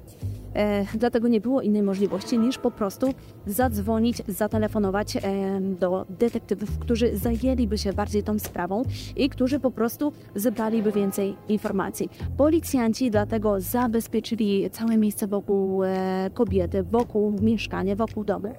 E, 0.56 0.84
dlatego 0.94 1.28
nie 1.28 1.40
było 1.40 1.62
innej 1.62 1.82
możliwości 1.82 2.38
niż 2.38 2.58
po 2.58 2.70
prostu 2.70 3.14
zadzwonić, 3.46 4.22
zatelefonować 4.28 5.16
e, 5.16 5.20
do 5.60 6.06
detektywów, 6.18 6.78
którzy 6.78 7.16
zajęliby 7.16 7.78
się 7.78 7.92
bardziej 7.92 8.22
tą 8.22 8.38
sprawą 8.38 8.82
i 9.16 9.28
którzy 9.28 9.60
po 9.60 9.70
prostu 9.70 10.12
zebraliby 10.34 10.92
więcej 10.92 11.36
informacji. 11.48 12.10
Policjanci 12.36 13.10
dlatego 13.10 13.60
zabezpieczyli 13.60 14.70
całe 14.70 14.96
miejsce 14.96 15.26
wokół 15.26 15.84
e, 15.84 16.30
kobiety, 16.34 16.82
wokół 16.82 17.32
mieszkania, 17.40 17.96
wokół 17.96 18.25
domu 18.25 18.54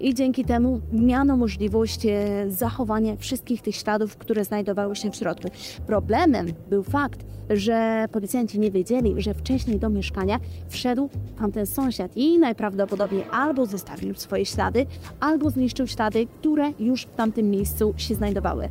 i 0.00 0.14
dzięki 0.14 0.44
temu 0.44 0.80
miano 0.92 1.36
możliwość 1.36 2.06
e, 2.06 2.44
zachowania 2.48 3.16
wszystkich 3.16 3.62
tych 3.62 3.76
śladów, 3.76 4.16
które 4.16 4.44
znajdowały 4.44 4.96
się 4.96 5.10
w 5.10 5.16
środku. 5.16 5.48
Problemem 5.86 6.46
był 6.70 6.82
fakt, 6.82 7.24
że 7.50 8.06
policjanci 8.12 8.58
nie 8.58 8.70
wiedzieli, 8.70 9.14
że 9.22 9.34
wcześniej 9.34 9.78
do 9.78 9.90
mieszkania 9.90 10.40
wszedł 10.68 11.08
tamten 11.38 11.66
sąsiad 11.66 12.16
i 12.16 12.38
najprawdopodobniej 12.38 13.24
albo 13.30 13.66
zostawił 13.66 14.14
swoje 14.14 14.46
ślady, 14.46 14.86
albo 15.20 15.50
zniszczył 15.50 15.86
ślady, 15.86 16.26
które 16.40 16.72
już 16.78 17.02
w 17.02 17.14
tamtym 17.14 17.50
miejscu 17.50 17.94
się 17.96 18.14
znajdowały. 18.14 18.68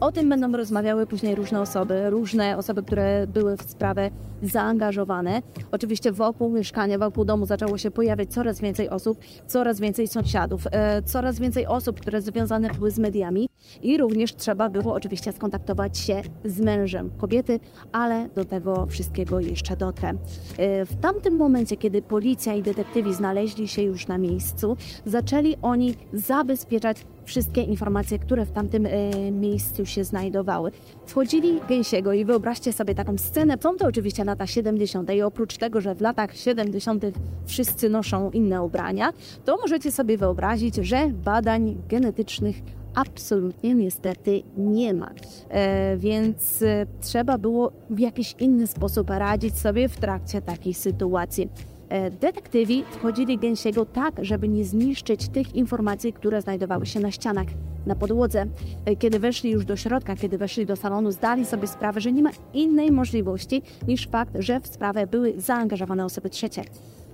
O 0.00 0.12
tym 0.12 0.28
będą 0.28 0.52
rozmawiały 0.52 1.06
później 1.06 1.34
różne 1.34 1.60
osoby, 1.60 2.10
różne 2.10 2.56
osoby, 2.58 2.82
które 2.82 3.26
były 3.26 3.56
w 3.56 3.62
sprawę 3.62 4.10
zaangażowane. 4.42 5.42
Oczywiście 5.72 6.12
wokół 6.12 6.50
mieszkania, 6.50 6.98
wokół 6.98 7.24
domu 7.24 7.46
zaczęło 7.46 7.78
się 7.78 7.90
pojawiać 7.90 8.28
coraz 8.32 8.60
więcej 8.60 8.88
osób, 8.88 9.18
coraz 9.46 9.80
więcej 9.80 10.08
sąsiadów, 10.08 10.66
e, 10.70 11.02
coraz 11.02 11.38
więcej 11.38 11.66
osób, 11.66 12.00
które 12.00 12.22
związane 12.22 12.70
były 12.70 12.90
z 12.90 12.98
mediami 12.98 13.48
i 13.82 13.98
również 13.98 14.34
trzeba 14.34 14.68
było 14.70 14.94
oczywiście 14.94 15.32
skontaktować 15.32 15.98
się 15.98 16.22
z 16.44 16.60
mężem 16.60 17.10
kobiety, 17.18 17.60
ale 17.92 18.28
do 18.28 18.44
tego 18.44 18.86
wszystkiego 18.86 19.40
jeszcze 19.40 19.76
dotrę. 19.76 20.08
E, 20.08 20.86
w 20.86 20.96
tamtym 21.00 21.36
momencie, 21.36 21.76
kiedy 21.76 22.02
policja 22.02 22.54
i 22.54 22.62
detektywi 22.62 23.14
znaleźli 23.14 23.68
się 23.68 23.82
już 23.82 24.06
na 24.06 24.18
miejscu, 24.18 24.76
zaczęli 25.06 25.56
oni 25.62 25.94
zabezpieczać 26.12 27.06
wszystkie 27.24 27.62
informacje, 27.62 28.18
które 28.18 28.46
w 28.46 28.52
tamtym 28.52 28.86
e, 28.86 28.90
miejscu 29.30 29.86
się 29.86 30.04
znajdowały. 30.04 30.70
Wchodzili 31.06 31.60
gęsiego 31.68 32.12
i 32.12 32.24
wyobraźcie 32.24 32.72
sobie 32.72 32.94
taką 32.94 33.18
scenę. 33.18 33.56
Są 33.60 33.76
to 33.76 33.86
oczywiście 33.86 34.24
lata 34.24 34.46
70. 34.46 35.10
i 35.10 35.22
oprócz 35.22 35.56
tego, 35.56 35.80
że 35.80 35.94
w 35.94 36.00
latach 36.00 36.36
70. 36.36 37.04
wszyscy 37.46 37.88
noszą 37.88 38.30
inne 38.30 38.62
ubrania, 38.62 39.12
to 39.44 39.56
możecie 39.56 39.92
sobie 39.92 40.18
wyobrazić, 40.18 40.74
że 40.76 41.08
badań 41.08 41.76
genetycznych 41.88 42.62
absolutnie 42.94 43.74
niestety 43.74 44.42
nie 44.56 44.94
ma. 44.94 45.10
E, 45.48 45.96
więc 45.96 46.62
e, 46.62 46.86
trzeba 47.00 47.38
było 47.38 47.72
w 47.90 47.98
jakiś 47.98 48.34
inny 48.38 48.66
sposób 48.66 49.10
radzić 49.10 49.58
sobie 49.58 49.88
w 49.88 49.96
trakcie 49.96 50.42
takiej 50.42 50.74
sytuacji. 50.74 51.48
E, 51.88 52.10
detektywi 52.10 52.84
wchodzili 52.90 53.38
gęsiego 53.38 53.86
tak, 53.86 54.14
żeby 54.22 54.48
nie 54.48 54.64
zniszczyć 54.64 55.28
tych 55.28 55.54
informacji, 55.54 56.12
które 56.12 56.42
znajdowały 56.42 56.86
się 56.86 57.00
na 57.00 57.10
ścianach, 57.10 57.46
na 57.86 57.94
podłodze. 57.94 58.46
E, 58.84 58.96
kiedy 58.96 59.18
weszli 59.18 59.50
już 59.50 59.64
do 59.64 59.76
środka, 59.76 60.16
kiedy 60.16 60.38
weszli 60.38 60.66
do 60.66 60.76
salonu, 60.76 61.10
zdali 61.10 61.46
sobie 61.46 61.66
sprawę, 61.66 62.00
że 62.00 62.12
nie 62.12 62.22
ma 62.22 62.30
innej 62.54 62.92
możliwości 62.92 63.62
niż 63.88 64.08
fakt, 64.08 64.32
że 64.38 64.60
w 64.60 64.66
sprawę 64.66 65.06
były 65.06 65.34
zaangażowane 65.36 66.04
osoby 66.04 66.30
trzecie. 66.30 66.64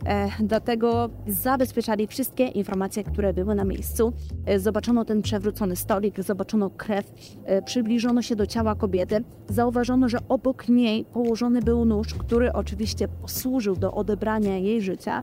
E, 0.06 0.28
dlatego 0.40 1.10
zabezpieczali 1.26 2.06
wszystkie 2.06 2.46
informacje, 2.46 3.04
które 3.04 3.32
były 3.32 3.54
na 3.54 3.64
miejscu. 3.64 4.12
E, 4.46 4.58
zobaczono 4.58 5.04
ten 5.04 5.22
przewrócony 5.22 5.76
stolik, 5.76 6.22
zobaczono 6.22 6.70
krew, 6.70 7.12
e, 7.44 7.62
przybliżono 7.62 8.22
się 8.22 8.36
do 8.36 8.46
ciała 8.46 8.74
kobiety. 8.74 9.24
Zauważono, 9.48 10.08
że 10.08 10.18
obok 10.28 10.68
niej 10.68 11.04
położony 11.04 11.62
był 11.62 11.84
nóż, 11.84 12.14
który 12.14 12.52
oczywiście 12.52 13.08
posłużył 13.08 13.76
do 13.76 13.94
odebrania 13.94 14.58
jej 14.58 14.82
życia. 14.82 15.22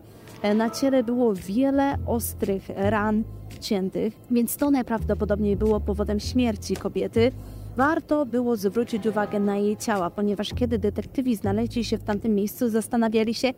Na 0.56 0.70
ciele 0.70 1.04
było 1.04 1.34
wiele 1.34 1.98
ostrych 2.06 2.70
ran 2.76 3.24
ciętych, 3.60 4.14
więc 4.32 4.58
to 4.58 4.72
najprawdopodobniej 4.72 5.56
było 5.56 5.80
powodem 5.80 6.20
śmierci 6.20 6.76
kobiety. 6.76 7.32
Warto 7.78 8.26
było 8.26 8.56
zwrócić 8.56 9.08
uwagę 9.08 9.40
na 9.40 9.58
jej 9.58 9.78
ciała, 9.78 10.10
ponieważ 10.10 10.50
kiedy 10.54 10.80
detektywi 10.80 11.36
znaleźli 11.36 11.84
się 11.84 11.98
w 11.98 12.04
tamtym 12.04 12.36
miejscu, 12.36 12.70
zastanawiali 12.70 13.34
się, 13.34 13.54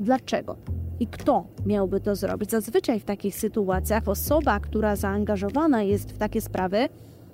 Dlaczego? 0.00 0.56
I 1.00 1.06
kto 1.06 1.44
miałby 1.66 2.00
to 2.00 2.16
zrobić? 2.16 2.50
Zazwyczaj 2.50 3.00
w 3.00 3.04
takich 3.04 3.34
sytuacjach 3.34 4.08
osoba, 4.08 4.60
która 4.60 4.96
zaangażowana 4.96 5.82
jest 5.82 6.12
w 6.12 6.18
takie 6.18 6.40
sprawy, 6.40 6.88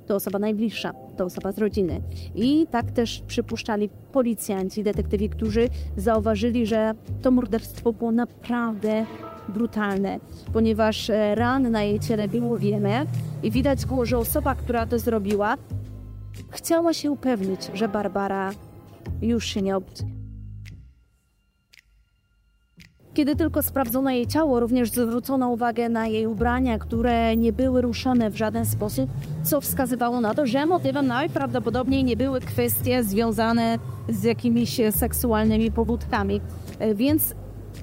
to 0.07 0.15
osoba 0.15 0.39
najbliższa, 0.39 0.93
to 1.17 1.25
osoba 1.25 1.53
z 1.53 1.59
rodziny. 1.59 2.01
I 2.35 2.67
tak 2.71 2.91
też 2.91 3.23
przypuszczali 3.27 3.89
policjanci, 4.13 4.83
detektywi, 4.83 5.29
którzy 5.29 5.69
zauważyli, 5.97 6.67
że 6.67 6.95
to 7.23 7.31
morderstwo 7.31 7.93
było 7.93 8.13
naprawdę 8.13 9.07
brutalne, 9.49 10.21
ponieważ 10.53 11.11
e, 11.11 11.35
ran 11.35 11.71
na 11.71 11.83
jej 11.83 12.01
ciele 12.01 12.29
było 12.29 12.59
wiele 12.59 13.07
i 13.43 13.51
widać 13.51 13.87
było, 13.87 14.07
że 14.07 14.19
osoba, 14.19 14.55
która 14.55 14.87
to 14.87 14.99
zrobiła, 14.99 15.57
chciała 16.51 16.95
się 16.95 17.11
upewnić, 17.11 17.71
że 17.75 17.89
Barbara 17.89 18.51
już 19.23 19.45
się 19.45 19.63
nie 19.63 19.77
obudzi. 19.77 20.12
Kiedy 23.15 23.37
tylko 23.37 23.63
sprawdzono 23.63 24.11
jej 24.11 24.27
ciało, 24.27 24.61
również 24.61 24.91
zwrócono 24.91 25.49
uwagę 25.49 25.89
na 25.89 26.07
jej 26.07 26.27
ubrania, 26.27 26.79
które 26.79 27.37
nie 27.37 27.53
były 27.53 27.81
ruszone 27.83 28.31
w 28.31 28.37
żaden 28.37 28.67
sposób, 28.67 29.11
co 29.43 29.61
wskazywało 29.61 30.21
na 30.21 30.35
to, 30.35 30.47
że 30.47 30.67
motywem 30.67 31.07
najprawdopodobniej 31.07 32.05
nie 32.05 32.17
były 32.17 32.41
kwestie 32.41 33.05
związane 33.05 33.79
z 34.09 34.23
jakimiś 34.23 34.81
seksualnymi 34.91 35.73
pobudkami. 35.73 36.41
E, 36.79 36.95
więc 36.95 37.35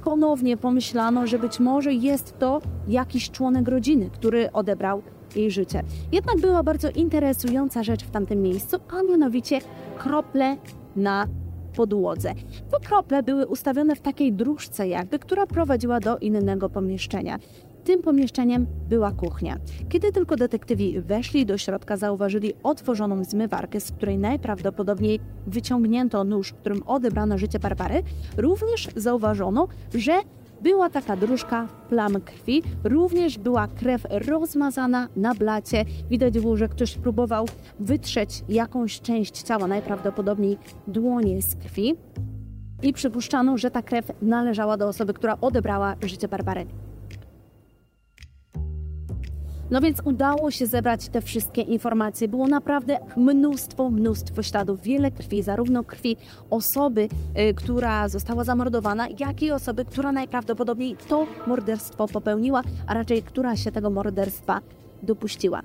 ponownie 0.04 0.58
pomyślano, 0.58 1.28
że 1.28 1.40
być 1.40 1.60
może 1.60 1.94
jest 1.94 2.40
to 2.40 2.62
jakiś 2.88 3.32
członek 3.32 3.68
rodziny, 3.68 4.10
który 4.10 4.52
odebrał 4.52 5.02
jej 5.36 5.52
życie. 5.52 5.84
Jednak 6.12 6.40
była 6.40 6.64
bardzo 6.64 6.90
interesująca 6.90 7.84
rzecz 7.84 8.04
w 8.04 8.12
tamtym 8.12 8.42
miejscu, 8.42 8.78
a 8.92 9.04
mianowicie 9.04 9.60
krople 9.98 10.58
na 10.96 11.28
podłodze. 11.70 12.34
Te 12.72 12.80
krople 12.88 13.24
były 13.24 13.48
ustawione 13.48 13.96
w 13.96 14.02
takiej 14.02 14.34
dróżce 14.34 14.88
jakby, 14.88 15.20
która 15.20 15.48
prowadziła 15.48 16.00
do 16.00 16.18
innego 16.18 16.70
pomieszczenia. 16.70 17.40
Tym 17.84 18.02
pomieszczeniem 18.02 18.68
była 18.90 19.12
kuchnia. 19.12 19.58
Kiedy 19.90 20.12
tylko 20.12 20.36
detektywi 20.36 21.02
weszli 21.02 21.46
do 21.46 21.58
środka, 21.58 21.98
zauważyli 21.98 22.54
otworzoną 22.64 23.24
zmywarkę, 23.24 23.80
z 23.80 23.92
której 23.92 24.18
najprawdopodobniej 24.18 25.20
wyciągnięto 25.48 26.24
nóż, 26.24 26.54
którym 26.54 26.84
odebrano 26.86 27.38
życie 27.38 27.60
Barbary. 27.60 28.04
Również 28.38 28.88
zauważono, 28.96 29.68
że 29.94 30.14
była 30.62 30.90
taka 30.90 31.18
dróżka 31.18 31.68
plam 31.90 32.22
krwi, 32.22 32.64
również 32.84 33.38
była 33.38 33.68
krew 33.68 34.06
rozmazana 34.10 35.08
na 35.16 35.36
blacie. 35.36 35.86
Widać 36.10 36.40
było, 36.40 36.58
że 36.58 36.68
ktoś 36.68 36.98
próbował 36.98 37.46
wytrzeć 37.80 38.44
jakąś 38.50 39.02
część 39.02 39.42
ciała, 39.42 39.68
najprawdopodobniej 39.68 40.58
dłonie 40.88 41.42
z 41.42 41.56
krwi. 41.56 41.96
I 42.82 42.94
przypuszczano, 42.94 43.58
że 43.58 43.72
ta 43.72 43.82
krew 43.82 44.12
należała 44.22 44.78
do 44.78 44.88
osoby, 44.88 45.14
która 45.14 45.38
odebrała 45.42 45.96
życie 46.02 46.28
Barbary. 46.28 46.66
No 49.72 49.82
więc 49.82 50.02
udało 50.04 50.52
się 50.52 50.66
zebrać 50.68 51.10
te 51.10 51.22
wszystkie 51.22 51.62
informacje. 51.62 52.28
Było 52.28 52.48
naprawdę 52.48 52.98
mnóstwo, 53.18 53.90
mnóstwo 53.90 54.44
śladów, 54.44 54.82
wiele 54.82 55.12
krwi, 55.12 55.44
zarówno 55.44 55.84
krwi 55.84 56.18
osoby, 56.50 57.10
y, 57.50 57.54
która 57.54 58.10
została 58.10 58.44
zamordowana, 58.44 59.08
jak 59.20 59.42
i 59.42 59.52
osoby, 59.52 59.86
która 59.86 60.12
najprawdopodobniej 60.12 60.96
to 61.10 61.28
morderstwo 61.48 62.08
popełniła, 62.08 62.62
a 62.88 62.94
raczej 62.94 63.24
która 63.24 63.56
się 63.56 63.72
tego 63.72 63.90
morderstwa 63.90 64.62
dopuściła. 65.04 65.62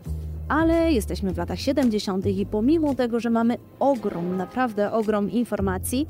ale 0.48 0.92
jesteśmy 0.92 1.32
w 1.32 1.38
latach 1.38 1.60
70. 1.60 2.26
i 2.26 2.46
pomimo 2.46 2.94
tego, 2.94 3.20
że 3.20 3.30
mamy 3.30 3.56
ogrom, 3.78 4.36
naprawdę 4.36 4.92
ogrom 4.92 5.30
informacji, 5.30 6.06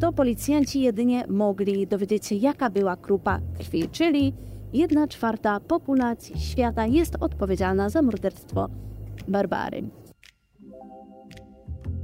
to 0.00 0.12
policjanci 0.12 0.80
jedynie 0.80 1.24
mogli 1.28 1.86
dowiedzieć 1.86 2.26
się, 2.26 2.34
jaka 2.34 2.70
była 2.70 2.96
grupa 2.96 3.40
krwi, 3.58 3.88
czyli 3.88 4.32
jedna 4.72 5.08
czwarta 5.08 5.60
populacji 5.60 6.40
świata 6.40 6.86
jest 6.86 7.16
odpowiedzialna 7.20 7.88
za 7.88 8.02
morderstwo 8.02 8.68
Barbary. 9.28 9.82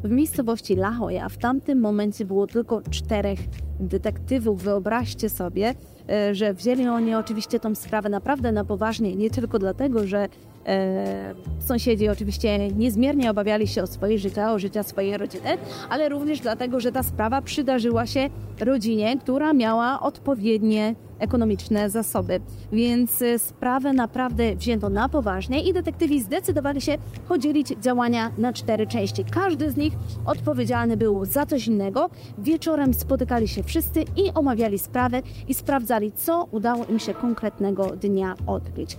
W 0.04 0.11
miejscowości 0.11 0.75
La 0.75 0.97
Jolla 1.00 1.28
w 1.28 1.38
tamtym 1.38 1.80
momencie 1.80 2.25
było 2.25 2.47
tylko 2.47 2.83
czterech 2.90 3.38
detektywów. 3.80 4.62
Wyobraźcie 4.62 5.28
sobie, 5.28 5.75
e, 6.11 6.35
że 6.35 6.54
wzięli 6.54 6.88
oni 6.88 7.14
oczywiście 7.14 7.61
tą 7.61 7.75
sprawę 7.75 8.09
naprawdę 8.09 8.52
na 8.52 8.64
poważnie, 8.64 9.16
nie 9.16 9.30
tylko 9.30 9.59
dlatego, 9.59 10.06
że 10.06 10.28
e, 10.66 11.35
sąsiedzi 11.59 12.09
oczywiście 12.09 12.68
niezmiernie 12.68 13.30
obawiali 13.30 13.68
się 13.68 13.83
o 13.83 13.87
swoje 13.87 14.18
życie, 14.18 14.47
o 14.47 14.59
życia 14.59 14.83
swojej 14.83 15.16
rodziny, 15.16 15.59
ale 15.90 16.09
również 16.09 16.40
dlatego, 16.40 16.80
że 16.80 16.92
ta 16.92 17.02
sprawa 17.02 17.42
przydarzyła 17.42 18.06
się 18.06 18.30
rodzinie, 18.61 19.18
która 19.18 19.52
miała 19.52 20.00
odpowiednie 20.00 20.94
ekonomiczne 21.18 21.90
zasoby. 21.90 22.40
Więc 22.73 23.23
e, 23.23 23.38
sprawę 23.38 23.92
naprawdę 23.92 24.56
wzięto 24.56 24.88
na 24.88 25.09
poważnie 25.09 25.62
i 25.62 25.73
detektywi 25.73 26.23
zdecydowali 26.23 26.80
się 26.80 26.99
podzielić 27.28 27.68
działania 27.68 28.30
na 28.38 28.52
cztery 28.52 28.87
części. 28.87 29.25
Każdy 29.25 29.71
z 29.71 29.76
nich 29.76 29.92
odpowiedzialny 30.26 30.97
był 30.97 31.25
za 31.25 31.47
coś 31.47 31.66
innego. 31.66 32.11
Wieczorem 32.38 32.94
spotykali 32.94 33.49
się 33.49 33.62
wszyscy 33.62 34.00
i 34.16 34.33
omawiali 34.35 34.78
sprawę 34.78 35.23
i 35.49 35.54
sprawdzali, 35.54 36.12
co 36.12 36.49
udało 36.50 36.85
im 36.85 36.99
się 36.99 37.14
konkretnego 37.14 37.87
dnia 37.87 38.35
odkryć. 38.47 38.97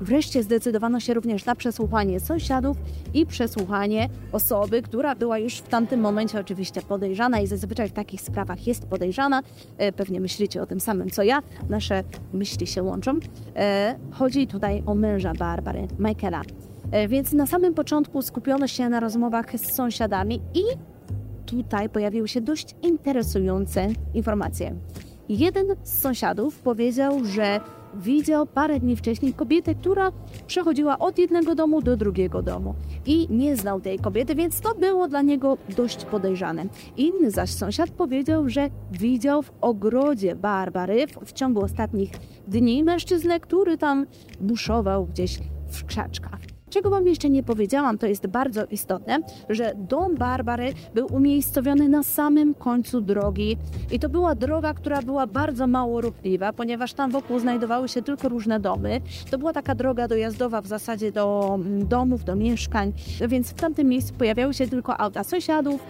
Wreszcie 0.00 0.42
zdecydowano 0.42 1.00
się 1.00 1.14
również 1.14 1.44
na 1.44 1.54
przesłuchanie 1.54 2.20
sąsiadów 2.20 2.76
i 3.14 3.26
przesłuchanie 3.26 4.08
osoby, 4.32 4.82
która 4.82 5.14
była 5.14 5.38
już 5.38 5.54
w 5.54 5.68
tamtym 5.68 6.00
momencie 6.00 6.40
oczywiście 6.40 6.82
podejrzana 6.82 7.40
i 7.40 7.46
zazwyczaj 7.46 7.88
w 7.88 7.92
takich 7.92 8.20
sprawach 8.20 8.66
jest 8.66 8.86
podejrzana. 8.86 9.42
E, 9.78 9.92
pewnie 9.92 10.20
myślicie 10.20 10.62
o 10.62 10.66
tym 10.66 10.80
samym 10.80 11.10
co 11.10 11.22
ja, 11.22 11.42
nasze 11.68 12.04
myśli 12.32 12.66
się 12.66 12.82
łączą. 12.82 13.18
E, 13.56 13.96
chodzi 14.10 14.46
tutaj 14.46 14.82
o 14.86 14.94
męża 14.94 15.32
Barbary, 15.34 15.88
Michaela. 15.98 16.42
E, 16.90 17.08
więc 17.08 17.32
na 17.32 17.46
samym 17.46 17.74
początku 17.74 18.22
skupiono 18.22 18.66
się 18.66 18.88
na 18.88 19.00
rozmowach 19.00 19.58
z 19.58 19.72
sąsiadami 19.72 20.40
i 20.54 20.62
tutaj 21.46 21.88
pojawiły 21.88 22.28
się 22.28 22.40
dość 22.40 22.74
interesujące 22.82 23.88
informacje. 24.14 24.74
Jeden 25.28 25.66
z 25.82 25.98
sąsiadów 25.98 26.58
powiedział, 26.58 27.24
że 27.24 27.60
widział 27.94 28.46
parę 28.46 28.80
dni 28.80 28.96
wcześniej 28.96 29.34
kobietę, 29.34 29.74
która 29.74 30.12
przechodziła 30.46 30.98
od 30.98 31.18
jednego 31.18 31.54
domu 31.54 31.82
do 31.82 31.96
drugiego 31.96 32.42
domu 32.42 32.74
i 33.06 33.26
nie 33.30 33.56
znał 33.56 33.80
tej 33.80 33.98
kobiety, 33.98 34.34
więc 34.34 34.60
to 34.60 34.74
było 34.74 35.08
dla 35.08 35.22
niego 35.22 35.58
dość 35.76 36.04
podejrzane. 36.04 36.64
Inny 36.96 37.30
zaś 37.30 37.50
sąsiad 37.50 37.90
powiedział, 37.90 38.48
że 38.48 38.70
widział 38.92 39.42
w 39.42 39.52
ogrodzie 39.60 40.36
Barbary 40.36 41.06
w, 41.24 41.32
ciągu 41.32 41.64
ostatnich 41.64 42.10
dni 42.48 42.84
mężczyznę, 42.84 43.40
który 43.40 43.78
tam 43.78 44.06
buszował 44.40 45.06
gdzieś 45.06 45.38
w 45.68 45.84
krzaczkach. 45.84 46.49
Czego 46.70 46.90
Wam 46.90 47.06
jeszcze 47.06 47.30
nie 47.30 47.42
powiedziałam, 47.42 47.98
to 47.98 48.06
jest 48.06 48.26
bardzo 48.26 48.64
istotne, 48.64 49.18
że 49.48 49.72
dom 49.76 50.14
Barbary 50.14 50.72
był 50.94 51.06
umiejscowiony 51.14 51.88
na 51.88 52.02
samym 52.02 52.54
końcu 52.54 53.00
drogi 53.00 53.56
i 53.92 53.98
to 53.98 54.08
była 54.08 54.34
droga, 54.34 54.74
która 54.74 55.02
była 55.02 55.26
bardzo 55.26 55.66
mało 55.66 56.00
ruchliwa, 56.00 56.52
ponieważ 56.52 56.92
tam 56.92 57.10
wokół 57.10 57.38
znajdowały 57.38 57.88
się 57.88 58.02
tylko 58.02 58.28
różne 58.28 58.60
domy. 58.60 59.00
To 59.30 59.38
była 59.38 59.52
taka 59.52 59.74
droga 59.74 60.08
dojazdowa 60.08 60.60
w 60.60 60.66
zasadzie 60.66 61.12
do 61.12 61.54
mm, 61.54 61.88
domów, 61.88 62.24
do 62.24 62.36
mieszkań, 62.36 62.92
więc 63.28 63.50
w 63.50 63.54
tamtym 63.54 63.88
miejscu 63.88 64.14
pojawiały 64.14 64.54
się 64.54 64.68
tylko 64.68 65.00
auta 65.00 65.24
sąsiadów 65.24 65.80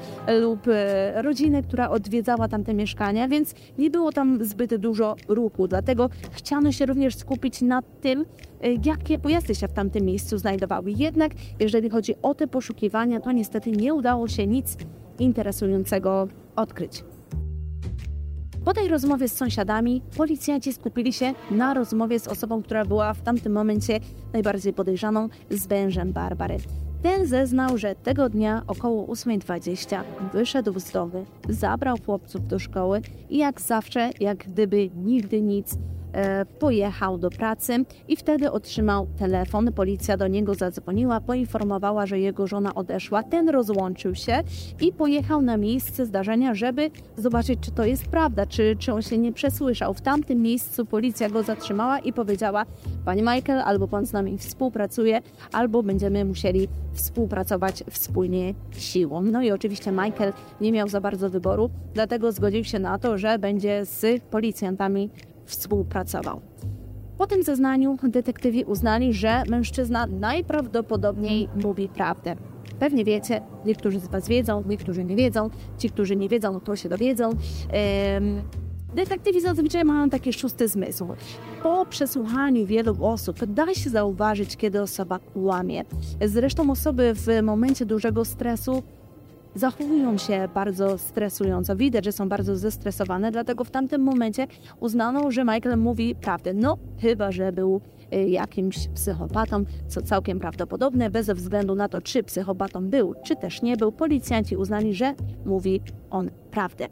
lub 0.41 0.69
e, 0.69 1.23
rodziny, 1.23 1.63
która 1.63 1.91
odwiedzała 1.91 2.49
tamte 2.49 2.75
mieszkania, 2.75 3.29
więc 3.29 3.55
nie 3.79 3.91
było 3.91 4.13
tam 4.13 4.45
zbyt 4.45 4.77
dużo 4.77 5.17
ruchu. 5.29 5.69
Dlatego 5.69 6.11
chciano 6.33 6.73
się 6.73 6.87
również 6.87 7.17
skupić 7.17 7.63
na 7.63 7.83
tym, 7.83 8.25
jakie 8.85 9.19
pojazdy 9.19 9.55
się 9.55 9.69
w 9.69 9.73
tamtym 9.73 10.05
miejscu 10.05 10.39
znajdowały 10.39 10.93
jednak 10.93 11.33
jeżeli 11.61 11.91
chodzi 11.91 12.15
o 12.23 12.35
te 12.35 12.47
poszukiwania, 12.47 13.21
to 13.21 13.33
niestety 13.33 13.71
nie 13.71 13.95
udało 13.95 14.29
się 14.29 14.47
nic 14.47 14.77
interesującego 15.19 16.29
odkryć. 16.57 17.05
Po 18.65 18.75
tej 18.75 18.89
rozmowie 18.89 19.29
z 19.29 19.33
sąsiadami 19.33 20.03
policjanci 20.17 20.73
skupili 20.73 21.13
się 21.13 21.35
na 21.51 21.75
rozmowie 21.75 22.21
z 22.21 22.29
osobą, 22.29 22.63
która 22.63 22.85
była 22.85 23.15
w 23.15 23.23
tamtym 23.23 23.53
momencie 23.53 24.01
najbardziej 24.33 24.73
podejrzaną, 24.73 25.29
z 25.51 25.67
wężem 25.67 26.13
Barbary. 26.13 26.57
Ten 27.03 27.27
zeznał, 27.27 27.79
że 27.79 27.95
tego 27.95 28.29
dnia 28.29 28.63
około 28.67 29.07
8.20 29.07 30.03
wyszedł 30.33 30.81
z 30.81 30.91
domu, 30.91 31.27
zabrał 31.49 31.97
chłopców 32.07 32.47
do 32.47 32.59
szkoły 32.59 33.01
i 33.31 33.39
jak 33.39 33.61
zawsze, 33.61 34.11
jak 34.21 34.39
gdyby 34.39 34.91
nigdy 34.97 35.43
nic, 35.43 35.79
pojechał 36.59 37.19
do 37.19 37.31
pracy 37.31 37.85
i 38.09 38.17
wtedy 38.17 38.53
otrzymał 38.53 39.07
telefon. 39.19 39.73
Policja 39.73 40.17
do 40.17 40.29
niego 40.29 40.55
zadzwoniła, 40.55 41.21
poinformowała, 41.21 42.07
że 42.07 42.19
jego 42.19 42.47
żona 42.47 42.75
odeszła. 42.75 43.23
Ten 43.23 43.49
rozłączył 43.49 44.15
się 44.15 44.43
i 44.81 44.93
pojechał 44.93 45.43
na 45.43 45.57
miejsce 45.57 46.07
zdarzenia, 46.07 46.55
żeby 46.55 46.91
zobaczyć, 47.17 47.61
czy 47.61 47.71
to 47.71 47.85
jest 47.85 48.09
prawda, 48.09 48.47
czy, 48.47 48.77
czy 48.79 48.93
on 48.93 49.03
się 49.03 49.19
nie 49.19 49.33
przesłyszał. 49.33 49.95
W 49.95 50.01
tamtym 50.01 50.43
miejscu 50.43 50.87
policja 50.87 51.31
go 51.31 51.43
zatrzymała 51.43 51.99
i 51.99 52.13
powiedziała: 52.13 52.67
Panie 53.05 53.23
Michael, 53.23 53.61
albo 53.61 53.89
pan 53.89 54.07
z 54.07 54.13
nami 54.13 54.39
współpracuje, 54.39 55.21
albo 55.53 55.83
będziemy 55.83 56.25
musieli 56.25 56.69
współpracować 56.93 57.85
wspólnie 57.91 58.55
siłą. 58.73 59.23
No 59.23 59.43
i 59.43 59.51
oczywiście 59.51 59.93
Michael 59.93 60.33
nie 60.61 60.73
miał 60.73 60.89
za 60.89 61.01
bardzo 61.01 61.31
wyboru, 61.31 61.71
dlatego 61.95 62.33
zgodził 62.33 62.65
się 62.65 62.79
na 62.79 62.99
to, 62.99 63.19
że 63.19 63.39
będzie 63.39 63.85
z 63.85 64.23
policjantami 64.23 65.11
współpracował. 65.51 66.41
Po 67.19 67.27
tym 67.27 67.43
zeznaniu 67.43 67.97
detektywi 68.03 68.65
uznali, 68.65 69.13
że 69.13 69.43
mężczyzna 69.49 70.07
najprawdopodobniej 70.07 71.49
mówi 71.63 71.89
prawdę. 71.89 72.37
Pewnie 72.79 73.05
wiecie, 73.05 73.43
niektórzy 73.65 74.01
z 74.01 74.09
Was 74.09 74.29
wiedzą, 74.29 74.63
niektórzy 74.67 75.05
nie 75.05 75.17
wiedzą, 75.17 75.51
ci, 75.79 75.91
którzy 75.91 76.17
nie 76.17 76.29
wiedzą, 76.29 76.61
to 76.61 76.77
się 76.77 76.89
dowiedzą. 76.89 77.31
Detektywi 78.95 79.41
zazwyczaj 79.41 79.85
mają 79.85 80.11
taki 80.11 80.33
szósty 80.33 80.69
zmysł. 80.69 81.07
Po 81.63 81.87
przesłuchaniu 81.87 82.67
wielu 82.67 83.05
osób 83.05 83.45
da 83.45 83.75
się 83.75 83.91
zauważyć, 83.91 84.57
kiedy 84.57 84.83
osoba 84.83 85.19
kłamie. 85.19 85.85
Zresztą 86.27 86.71
osoby 86.71 87.13
w 87.15 87.43
momencie 87.43 87.87
dużego 87.87 88.25
stresu 88.25 88.83
zachowują 89.55 90.19
się 90.19 90.49
bardzo 90.55 90.99
stresująco. 90.99 91.77
Widać, 91.77 92.05
że 92.05 92.13
są 92.13 92.29
bardzo 92.29 92.57
zestresowane, 92.57 93.31
dlatego 93.31 93.65
w 93.65 93.71
tamtym 93.71 94.03
momencie 94.03 94.47
uznano, 94.81 95.31
że 95.31 95.45
Michael 95.45 95.79
mówi 95.79 96.15
prawdę. 96.15 96.55
No, 96.55 96.79
chyba, 97.01 97.33
że 97.33 97.53
był 97.53 97.81
y, 98.15 98.29
jakimś 98.29 98.89
psychopatą, 98.89 99.65
co 99.89 100.03
całkiem 100.03 100.39
prawdopodobne, 100.39 101.11
bez 101.11 101.31
względu 101.31 101.75
na 101.75 101.89
to, 101.89 102.03
czy 102.03 102.23
psychopatą 102.23 102.89
był, 102.89 103.15
czy 103.25 103.37
też 103.37 103.63
nie 103.63 103.77
był, 103.77 103.93
policjanci 103.93 104.57
uznali, 104.57 104.95
że 104.95 105.15
mówi 105.45 105.81
on 106.11 106.31
prawdę. 106.51 106.87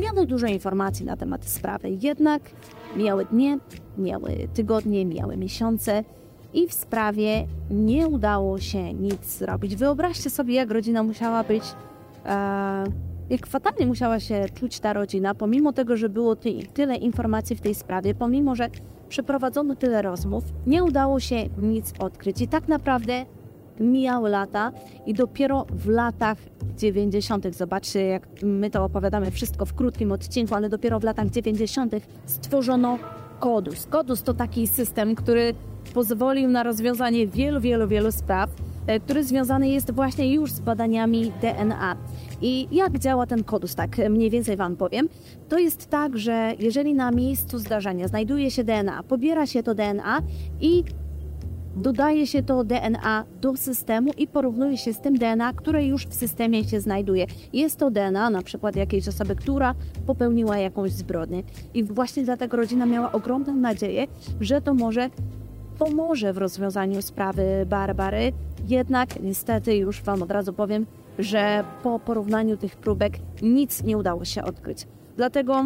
Miano 0.00 0.26
dużo 0.26 0.46
informacji 0.46 1.06
na 1.06 1.16
temat 1.16 1.44
sprawy, 1.44 1.90
jednak 2.02 2.42
miały 2.96 3.24
dnie, 3.24 3.58
miały 3.98 4.48
tygodnie, 4.54 5.06
miały 5.06 5.36
miesiące, 5.36 6.04
i 6.54 6.68
w 6.68 6.72
sprawie 6.72 7.46
nie 7.70 8.08
udało 8.08 8.58
się 8.58 8.94
nic 8.94 9.38
zrobić. 9.38 9.76
Wyobraźcie 9.76 10.30
sobie, 10.30 10.54
jak 10.54 10.70
rodzina 10.70 11.02
musiała 11.02 11.44
być, 11.44 11.62
e, 12.26 12.84
jak 13.30 13.46
fatalnie 13.46 13.86
musiała 13.86 14.20
się 14.20 14.44
czuć 14.54 14.80
ta 14.80 14.92
rodzina, 14.92 15.34
pomimo 15.34 15.72
tego, 15.72 15.96
że 15.96 16.08
było 16.08 16.36
ty, 16.36 16.54
tyle 16.74 16.96
informacji 16.96 17.56
w 17.56 17.60
tej 17.60 17.74
sprawie, 17.74 18.14
pomimo, 18.14 18.54
że 18.54 18.68
przeprowadzono 19.08 19.76
tyle 19.76 20.02
rozmów, 20.02 20.44
nie 20.66 20.84
udało 20.84 21.20
się 21.20 21.36
nic 21.58 21.92
odkryć. 21.98 22.40
I 22.40 22.48
tak 22.48 22.68
naprawdę 22.68 23.24
mijały 23.80 24.30
lata 24.30 24.72
i 25.06 25.14
dopiero 25.14 25.66
w 25.70 25.88
latach 25.88 26.38
90., 26.76 27.56
zobaczcie, 27.56 28.06
jak 28.06 28.28
my 28.42 28.70
to 28.70 28.84
opowiadamy 28.84 29.30
wszystko 29.30 29.66
w 29.66 29.74
krótkim 29.74 30.12
odcinku, 30.12 30.54
ale 30.54 30.68
dopiero 30.68 31.00
w 31.00 31.04
latach 31.04 31.30
90. 31.30 31.92
stworzono 32.26 32.98
Kodus. 33.40 33.86
Kodus 33.86 34.22
to 34.22 34.34
taki 34.34 34.66
system, 34.66 35.14
który 35.14 35.54
pozwolił 35.94 36.48
na 36.48 36.62
rozwiązanie 36.62 37.26
wielu, 37.26 37.60
wielu, 37.60 37.88
wielu 37.88 38.12
spraw, 38.12 38.50
e, 38.86 39.00
który 39.00 39.24
związany 39.24 39.68
jest 39.68 39.90
właśnie 39.90 40.34
już 40.34 40.52
z 40.52 40.60
badaniami 40.60 41.32
DNA. 41.42 41.96
I 42.42 42.68
jak 42.72 42.98
działa 42.98 43.26
ten 43.26 43.44
kodus, 43.44 43.74
tak 43.74 43.96
mniej 44.10 44.30
więcej 44.30 44.56
Wam 44.56 44.76
powiem. 44.76 45.08
To 45.48 45.58
jest 45.58 45.90
tak, 45.90 46.18
że 46.18 46.52
jeżeli 46.58 46.94
na 46.94 47.10
miejscu 47.10 47.58
zdarzenia 47.58 48.08
znajduje 48.08 48.50
się 48.50 48.64
DNA, 48.64 49.02
pobiera 49.02 49.46
się 49.46 49.62
to 49.62 49.74
DNA 49.74 50.20
i 50.60 50.84
dodaje 51.76 52.26
się 52.26 52.42
to 52.42 52.64
DNA 52.64 53.24
do 53.40 53.56
systemu 53.56 54.10
i 54.18 54.26
porównuje 54.26 54.78
się 54.78 54.92
z 54.92 55.00
tym 55.00 55.18
DNA, 55.18 55.52
które 55.52 55.86
już 55.86 56.06
w 56.06 56.14
systemie 56.14 56.64
się 56.64 56.80
znajduje. 56.80 57.26
Jest 57.52 57.78
to 57.78 57.90
DNA 57.90 58.30
na 58.30 58.42
przykład 58.42 58.76
jakiejś 58.76 59.08
osoby, 59.08 59.36
która 59.36 59.74
popełniła 60.06 60.58
jakąś 60.58 60.92
zbrodnię. 60.92 61.42
I 61.74 61.84
właśnie 61.84 62.24
dlatego 62.24 62.56
rodzina 62.56 62.86
miała 62.86 63.12
ogromną 63.12 63.54
nadzieję, 63.54 64.06
że 64.40 64.60
to 64.60 64.74
może 64.74 65.10
pomoże 65.84 66.32
w 66.32 66.38
rozwiązaniu 66.38 67.02
sprawy 67.02 67.66
Barbary. 67.66 68.32
Jednak 68.68 69.22
niestety 69.22 69.76
już 69.76 70.02
Wam 70.02 70.22
od 70.22 70.30
razu 70.30 70.52
powiem, 70.52 70.86
że 71.18 71.64
po 71.82 71.98
porównaniu 71.98 72.56
tych 72.56 72.76
próbek 72.76 73.12
nic 73.42 73.82
nie 73.82 73.98
udało 73.98 74.24
się 74.24 74.44
odkryć. 74.44 74.86
Dlatego 75.16 75.64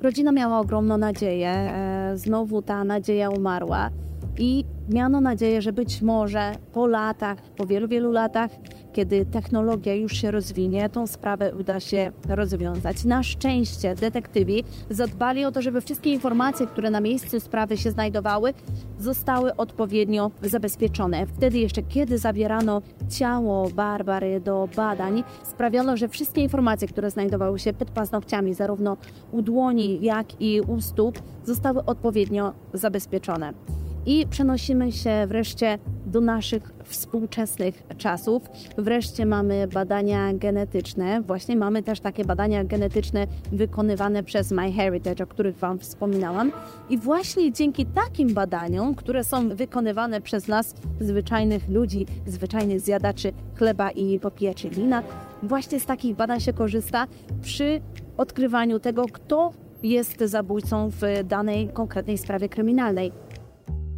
rodzina 0.00 0.32
miała 0.32 0.58
ogromną 0.60 0.96
nadzieję. 0.96 1.48
E, 1.48 2.12
znowu 2.14 2.62
ta 2.62 2.84
nadzieja 2.84 3.30
umarła 3.30 3.90
i 4.38 4.64
miano 4.88 5.20
nadzieję, 5.20 5.62
że 5.62 5.72
być 5.72 6.02
może 6.02 6.52
po 6.72 6.86
latach, 6.86 7.38
po 7.56 7.66
wielu, 7.66 7.88
wielu 7.88 8.12
latach, 8.12 8.50
kiedy 8.92 9.26
technologia 9.26 9.94
już 9.94 10.12
się 10.12 10.30
rozwinie, 10.30 10.88
tą 10.88 11.06
sprawę 11.06 11.54
uda 11.60 11.80
się 11.80 12.12
rozwiązać. 12.28 13.04
Na 13.04 13.22
szczęście 13.22 13.94
detektywi 13.94 14.64
zadbali 14.90 15.44
o 15.44 15.52
to, 15.52 15.62
żeby 15.62 15.80
wszystkie 15.80 16.12
informacje, 16.12 16.66
które 16.66 16.90
na 16.90 17.00
miejscu 17.00 17.40
sprawy 17.40 17.76
się 17.76 17.90
znajdowały, 17.90 18.54
zostały 18.98 19.56
odpowiednio 19.56 20.30
zabezpieczone. 20.42 21.26
Wtedy 21.26 21.58
jeszcze, 21.58 21.82
kiedy 21.82 22.18
zabierano 22.18 22.82
ciało 23.10 23.70
Barbary 23.70 24.40
do 24.40 24.68
badań, 24.76 25.24
sprawiono, 25.42 25.96
że 25.96 26.08
wszystkie 26.08 26.42
informacje, 26.42 26.88
które 26.88 27.10
znajdowały 27.10 27.58
się 27.58 27.72
pod 27.72 27.90
paznokciami, 27.90 28.54
zarówno 28.54 28.96
u 29.32 29.42
dłoni, 29.42 29.98
jak 30.02 30.40
i 30.40 30.60
u 30.60 30.80
stóp, 30.80 31.22
zostały 31.44 31.84
odpowiednio 31.84 32.52
zabezpieczone. 32.74 33.52
I 34.06 34.26
przenosimy 34.30 34.92
się 34.92 35.26
wreszcie 35.26 35.78
do 36.06 36.20
naszych 36.20 36.72
współczesnych 36.84 37.82
czasów. 37.98 38.42
Wreszcie 38.78 39.26
mamy 39.26 39.68
badania 39.74 40.34
genetyczne. 40.34 41.22
Właśnie 41.22 41.56
mamy 41.56 41.82
też 41.82 42.00
takie 42.00 42.24
badania 42.24 42.64
genetyczne 42.64 43.26
wykonywane 43.52 44.22
przez 44.22 44.50
MyHeritage, 44.50 45.24
o 45.24 45.26
których 45.26 45.56
Wam 45.56 45.78
wspominałam. 45.78 46.52
I 46.90 46.98
właśnie 46.98 47.52
dzięki 47.52 47.86
takim 47.86 48.34
badaniom, 48.34 48.94
które 48.94 49.24
są 49.24 49.48
wykonywane 49.48 50.20
przez 50.20 50.48
nas, 50.48 50.74
zwyczajnych 51.00 51.68
ludzi, 51.68 52.06
zwyczajnych 52.26 52.80
zjadaczy 52.80 53.32
chleba 53.54 53.90
i 53.90 54.18
popijaczy 54.18 54.70
wina, 54.70 55.02
właśnie 55.42 55.80
z 55.80 55.86
takich 55.86 56.16
badań 56.16 56.40
się 56.40 56.52
korzysta 56.52 57.06
przy 57.42 57.80
odkrywaniu 58.16 58.78
tego, 58.78 59.04
kto 59.12 59.52
jest 59.82 60.20
zabójcą 60.20 60.90
w 60.90 61.02
danej 61.24 61.68
konkretnej 61.68 62.18
sprawie 62.18 62.48
kryminalnej. 62.48 63.12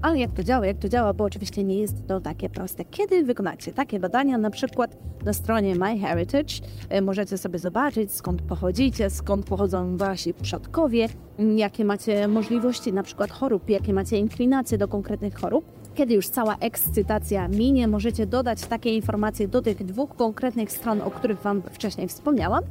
Ale 0.05 0.19
jak 0.19 0.33
to 0.33 0.45
działa? 0.45 0.67
Jak 0.67 0.79
to 0.79 0.89
działa? 0.89 1.13
Bo 1.13 1.25
oczywiście 1.25 1.65
nie 1.65 1.79
jest 1.79 2.07
to 2.07 2.21
takie 2.21 2.51
proste. 2.51 2.85
Kiedy 2.85 3.25
wykonacie 3.25 3.73
takie 3.73 4.01
badania, 4.01 4.39
na 4.39 4.51
przykład 4.51 4.97
na 5.25 5.33
stronie 5.33 5.75
MyHeritage, 5.75 6.55
e, 6.89 7.03
możecie 7.03 7.39
sobie 7.39 7.59
zobaczyć, 7.59 8.13
skąd 8.13 8.43
pochodzicie, 8.43 9.11
skąd 9.11 9.47
pochodzą 9.47 9.97
wasi 9.97 10.35
przodkowie, 10.35 11.09
jakie 11.57 11.85
macie 11.85 12.29
możliwości 12.29 12.93
na 12.93 13.03
przykład 13.03 13.31
chorób, 13.31 13.71
jakie 13.71 13.93
macie 13.93 14.19
inklinacje 14.19 14.79
do 14.79 14.89
konkretnych 14.89 15.35
chorób. 15.35 15.65
Kiedy 15.95 16.15
już 16.15 16.29
cała 16.29 16.57
ekscytacja 16.57 17.49
minie, 17.49 17.89
możecie 17.89 18.27
dodać 18.27 18.67
takie 18.67 18.95
informacje 18.95 19.49
do 19.49 19.63
tych 19.63 19.85
dwóch 19.85 20.17
konkretnych 20.17 20.73
stron, 20.73 21.01
o 21.01 21.11
których 21.11 21.43
Wam 21.43 21.63
wcześniej 21.73 22.09
wspomniałam. 22.09 22.65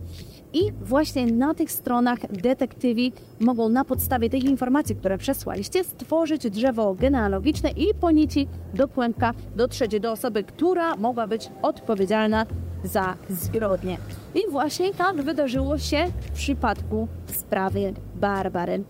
I 0.54 0.72
właśnie 0.82 1.26
na 1.26 1.54
tych 1.54 1.72
stronach 1.72 2.32
detektywi 2.32 3.14
mogą 3.40 3.70
na 3.70 3.86
podstawie 3.86 4.30
tych 4.30 4.44
informacji, 4.44 4.96
które 4.96 5.18
przesłaliście, 5.18 5.84
stworzyć 5.84 6.50
drzewo 6.50 6.96
genealogiczne 6.96 7.70
i 7.70 7.94
po 7.94 8.12
nici 8.12 8.48
do 8.74 8.88
kłębka 8.88 9.34
dotrzeć 9.56 10.00
do 10.00 10.12
osoby, 10.12 10.44
która 10.44 10.96
mogła 10.96 11.28
być 11.28 11.50
odpowiedzialna 11.62 12.46
za 12.84 13.16
zbrodnię. 13.30 13.98
I 14.36 14.52
właśnie 14.52 14.94
tak 14.94 15.22
wydarzyło 15.22 15.78
się 15.78 16.06
w 16.22 16.32
przypadku 16.32 17.08
sprawy 17.28 17.94
Barbary. 18.16 18.84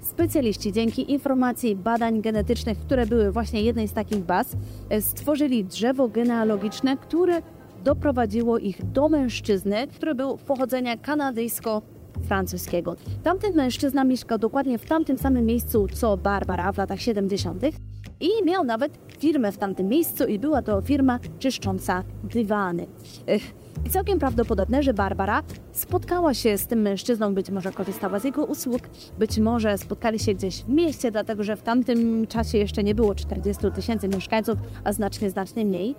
Specjaliści 0.00 0.72
dzięki 0.72 1.12
informacji 1.12 1.76
badań 1.76 2.22
genetycznych, 2.22 2.78
które 2.78 3.06
były 3.06 3.32
właśnie 3.32 3.62
jednej 3.62 3.88
z 3.88 3.92
takich 3.92 4.18
baz, 4.18 4.56
stworzyli 5.00 5.64
drzewo 5.64 6.08
genealogiczne, 6.08 6.96
które 6.96 7.42
doprowadziło 7.84 8.58
ich 8.58 8.92
do 8.92 9.08
mężczyzny, 9.08 9.86
który 9.86 10.14
był 10.14 10.36
pochodzenia 10.36 10.96
kanadyjsko-francuskiego. 10.96 12.96
Tamten 13.22 13.54
mężczyzna 13.54 14.04
mieszkał 14.04 14.38
dokładnie 14.38 14.78
w 14.78 14.86
tamtym 14.86 15.18
samym 15.18 15.46
miejscu 15.46 15.86
co 15.92 16.16
Barbara 16.16 16.72
w 16.72 16.78
latach 16.78 17.00
70. 17.00 17.62
i 18.20 18.28
miał 18.44 18.64
nawet 18.64 18.98
firmę 19.18 19.52
w 19.52 19.58
tamtym 19.58 19.88
miejscu 19.88 20.24
i 20.24 20.38
była 20.38 20.62
to 20.62 20.80
firma 20.80 21.18
czyszcząca 21.38 22.02
dywany. 22.24 22.86
I 23.86 23.90
całkiem 23.90 24.18
prawdopodobne, 24.18 24.82
że 24.82 24.94
Barbara 24.94 25.42
spotkała 25.72 26.34
się 26.34 26.58
z 26.58 26.66
tym 26.66 26.82
mężczyzną, 26.82 27.34
być 27.34 27.50
może 27.50 27.72
korzystała 27.72 28.18
z 28.18 28.24
jego 28.24 28.44
usług, 28.44 28.82
być 29.18 29.38
może 29.38 29.78
spotkali 29.78 30.18
się 30.18 30.34
gdzieś 30.34 30.62
w 30.62 30.68
mieście, 30.68 31.10
dlatego 31.10 31.44
że 31.44 31.56
w 31.56 31.62
tamtym 31.62 32.26
czasie 32.26 32.58
jeszcze 32.58 32.82
nie 32.82 32.94
było 32.94 33.14
40 33.14 33.64
tysięcy 33.74 34.08
mieszkańców, 34.08 34.58
a 34.84 34.92
znacznie, 34.92 35.30
znacznie 35.30 35.64
mniej. 35.64 35.94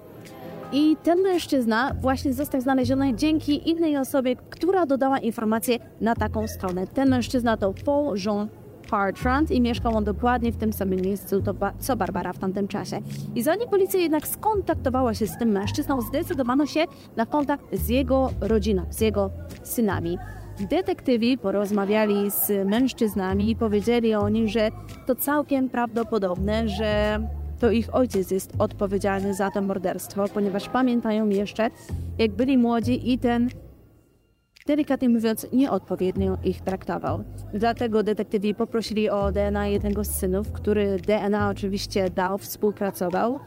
I 0.71 0.97
ten 1.03 1.21
mężczyzna 1.21 1.91
właśnie 2.01 2.33
został 2.33 2.61
znaleziony 2.61 3.15
dzięki 3.15 3.69
innej 3.69 3.97
osobie, 3.97 4.35
która 4.35 4.85
dodała 4.85 5.19
informację 5.19 5.79
na 6.01 6.15
taką 6.15 6.47
stronę. 6.47 6.87
Ten 6.87 7.09
mężczyzna 7.09 7.57
to 7.57 7.73
Paul 7.85 8.17
Jean 8.25 8.47
Hartrand 8.91 9.51
i 9.51 9.61
mieszkał 9.61 9.97
on 9.97 10.03
dokładnie 10.03 10.51
w 10.51 10.57
tym 10.57 10.73
samym 10.73 11.01
miejscu 11.01 11.43
co 11.79 11.95
Barbara 11.95 12.33
w 12.33 12.39
tamtym 12.39 12.67
czasie. 12.67 12.99
I 13.35 13.43
zanim 13.43 13.69
policja 13.69 13.99
jednak 13.99 14.27
skontaktowała 14.27 15.13
się 15.13 15.27
z 15.27 15.37
tym 15.37 15.49
mężczyzną, 15.49 16.01
zdecydowano 16.01 16.65
się 16.65 16.85
na 17.15 17.25
kontakt 17.25 17.65
z 17.73 17.89
jego 17.89 18.29
rodziną, 18.41 18.85
z 18.89 19.01
jego 19.01 19.29
synami. 19.63 20.17
Detektywi 20.69 21.37
porozmawiali 21.37 22.31
z 22.31 22.67
mężczyznami 22.67 23.49
i 23.49 23.55
powiedzieli 23.55 24.15
oni, 24.15 24.49
że 24.49 24.69
to 25.05 25.15
całkiem 25.15 25.69
prawdopodobne, 25.69 26.69
że 26.69 27.19
to 27.59 27.71
ich 27.71 27.95
ojciec 27.95 28.31
jest 28.31 28.53
odpowiedzialny 28.59 29.33
za 29.33 29.51
to 29.51 29.61
morderstwo, 29.61 30.27
ponieważ 30.27 30.69
pamiętają 30.69 31.29
jeszcze, 31.29 31.69
jak 32.17 32.31
byli 32.31 32.57
młodzi 32.57 33.11
i 33.13 33.19
ten, 33.19 33.49
delikatnie 34.67 35.09
mówiąc, 35.09 35.47
nieodpowiednio 35.53 36.37
ich 36.43 36.61
traktował. 36.61 37.23
Dlatego 37.53 38.03
detektywi 38.03 38.55
poprosili 38.55 39.09
o 39.09 39.31
DNA 39.31 39.67
jednego 39.67 40.03
z 40.03 40.11
synów, 40.11 40.51
który 40.51 40.97
DNA 41.07 41.49
oczywiście 41.49 42.09
dał, 42.09 42.37
współpracował 42.37 43.39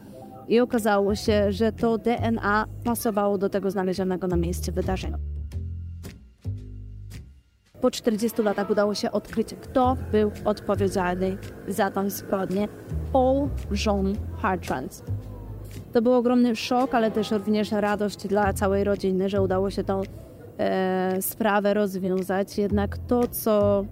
i 0.47 0.59
okazało 0.59 1.15
się, 1.15 1.51
że 1.51 1.71
to 1.71 1.97
DNA 1.97 2.65
pasowało 2.83 3.37
do 3.37 3.49
tego 3.49 3.71
znalezionego 3.71 4.27
na 4.27 4.35
miejscu 4.35 4.71
wydarzenia. 4.71 5.38
Po 7.81 7.91
40 7.91 8.41
latach 8.41 8.69
udało 8.69 8.95
się 8.95 9.11
odkryć, 9.11 9.55
kto 9.61 9.97
był 10.11 10.31
odpowiedzialny 10.45 11.37
za 11.67 11.91
tę 11.91 12.09
zbrodnię. 12.09 12.67
Paul 13.13 13.49
Jean 13.85 14.15
Hartrand. 14.41 15.03
To 15.93 16.01
był 16.01 16.13
ogromny 16.13 16.55
szok, 16.55 16.95
ale 16.95 17.11
też 17.11 17.31
również 17.31 17.71
radość 17.71 18.27
dla 18.27 18.53
całej 18.53 18.83
rodziny, 18.83 19.29
że 19.29 19.41
udało 19.41 19.69
się 19.69 19.83
tą 19.83 20.01
e, 20.57 21.21
sprawę 21.21 21.73
rozwiązać. 21.73 22.57
Jednak 22.57 22.97
to, 22.97 23.27
co 23.27 23.85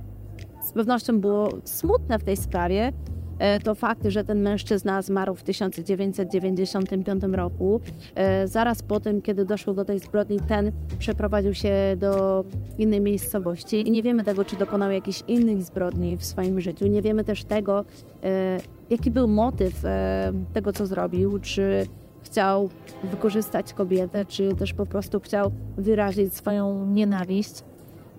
z 0.62 0.72
pewnością 0.72 1.20
było 1.20 1.50
smutne 1.64 2.20
w 2.20 2.24
tej 2.24 2.38
sprawie, 2.38 2.94
to 3.64 3.76
fakt, 3.76 4.04
że 4.08 4.24
ten 4.24 4.42
mężczyzna 4.42 5.02
zmarł 5.02 5.36
w 5.36 5.44
1995 5.44 7.24
roku. 7.32 7.82
E, 8.16 8.48
zaraz 8.48 8.82
po 8.82 9.00
tym, 9.00 9.22
kiedy 9.22 9.46
doszło 9.46 9.74
do 9.74 9.86
tej 9.86 10.00
zbrodni, 10.00 10.40
ten 10.40 10.72
przeprowadził 11.00 11.54
się 11.54 11.74
do 11.98 12.44
innej 12.78 13.02
miejscowości 13.02 13.88
i 13.88 13.92
nie 13.92 14.04
wiemy 14.04 14.24
tego, 14.24 14.46
czy 14.46 14.56
dokonał 14.56 14.92
jakichś 14.92 15.24
innych 15.28 15.64
zbrodni 15.64 16.18
w 16.18 16.26
swoim 16.26 16.62
życiu. 16.62 16.88
Nie 16.88 17.02
wiemy 17.02 17.24
też 17.24 17.44
tego, 17.44 17.86
e, 18.24 18.58
jaki 18.90 19.12
był 19.12 19.28
motyw 19.28 19.84
tego, 20.54 20.74
co 20.74 20.86
zrobił, 20.86 21.40
czy 21.40 21.88
chciał 22.24 22.70
wykorzystać 23.04 23.74
kobietę, 23.74 24.26
czy 24.26 24.56
też 24.56 24.74
po 24.74 24.86
prostu 24.86 25.20
chciał 25.20 25.52
wyrazić 25.78 26.34
swoją 26.34 26.86
nienawiść. 26.86 27.64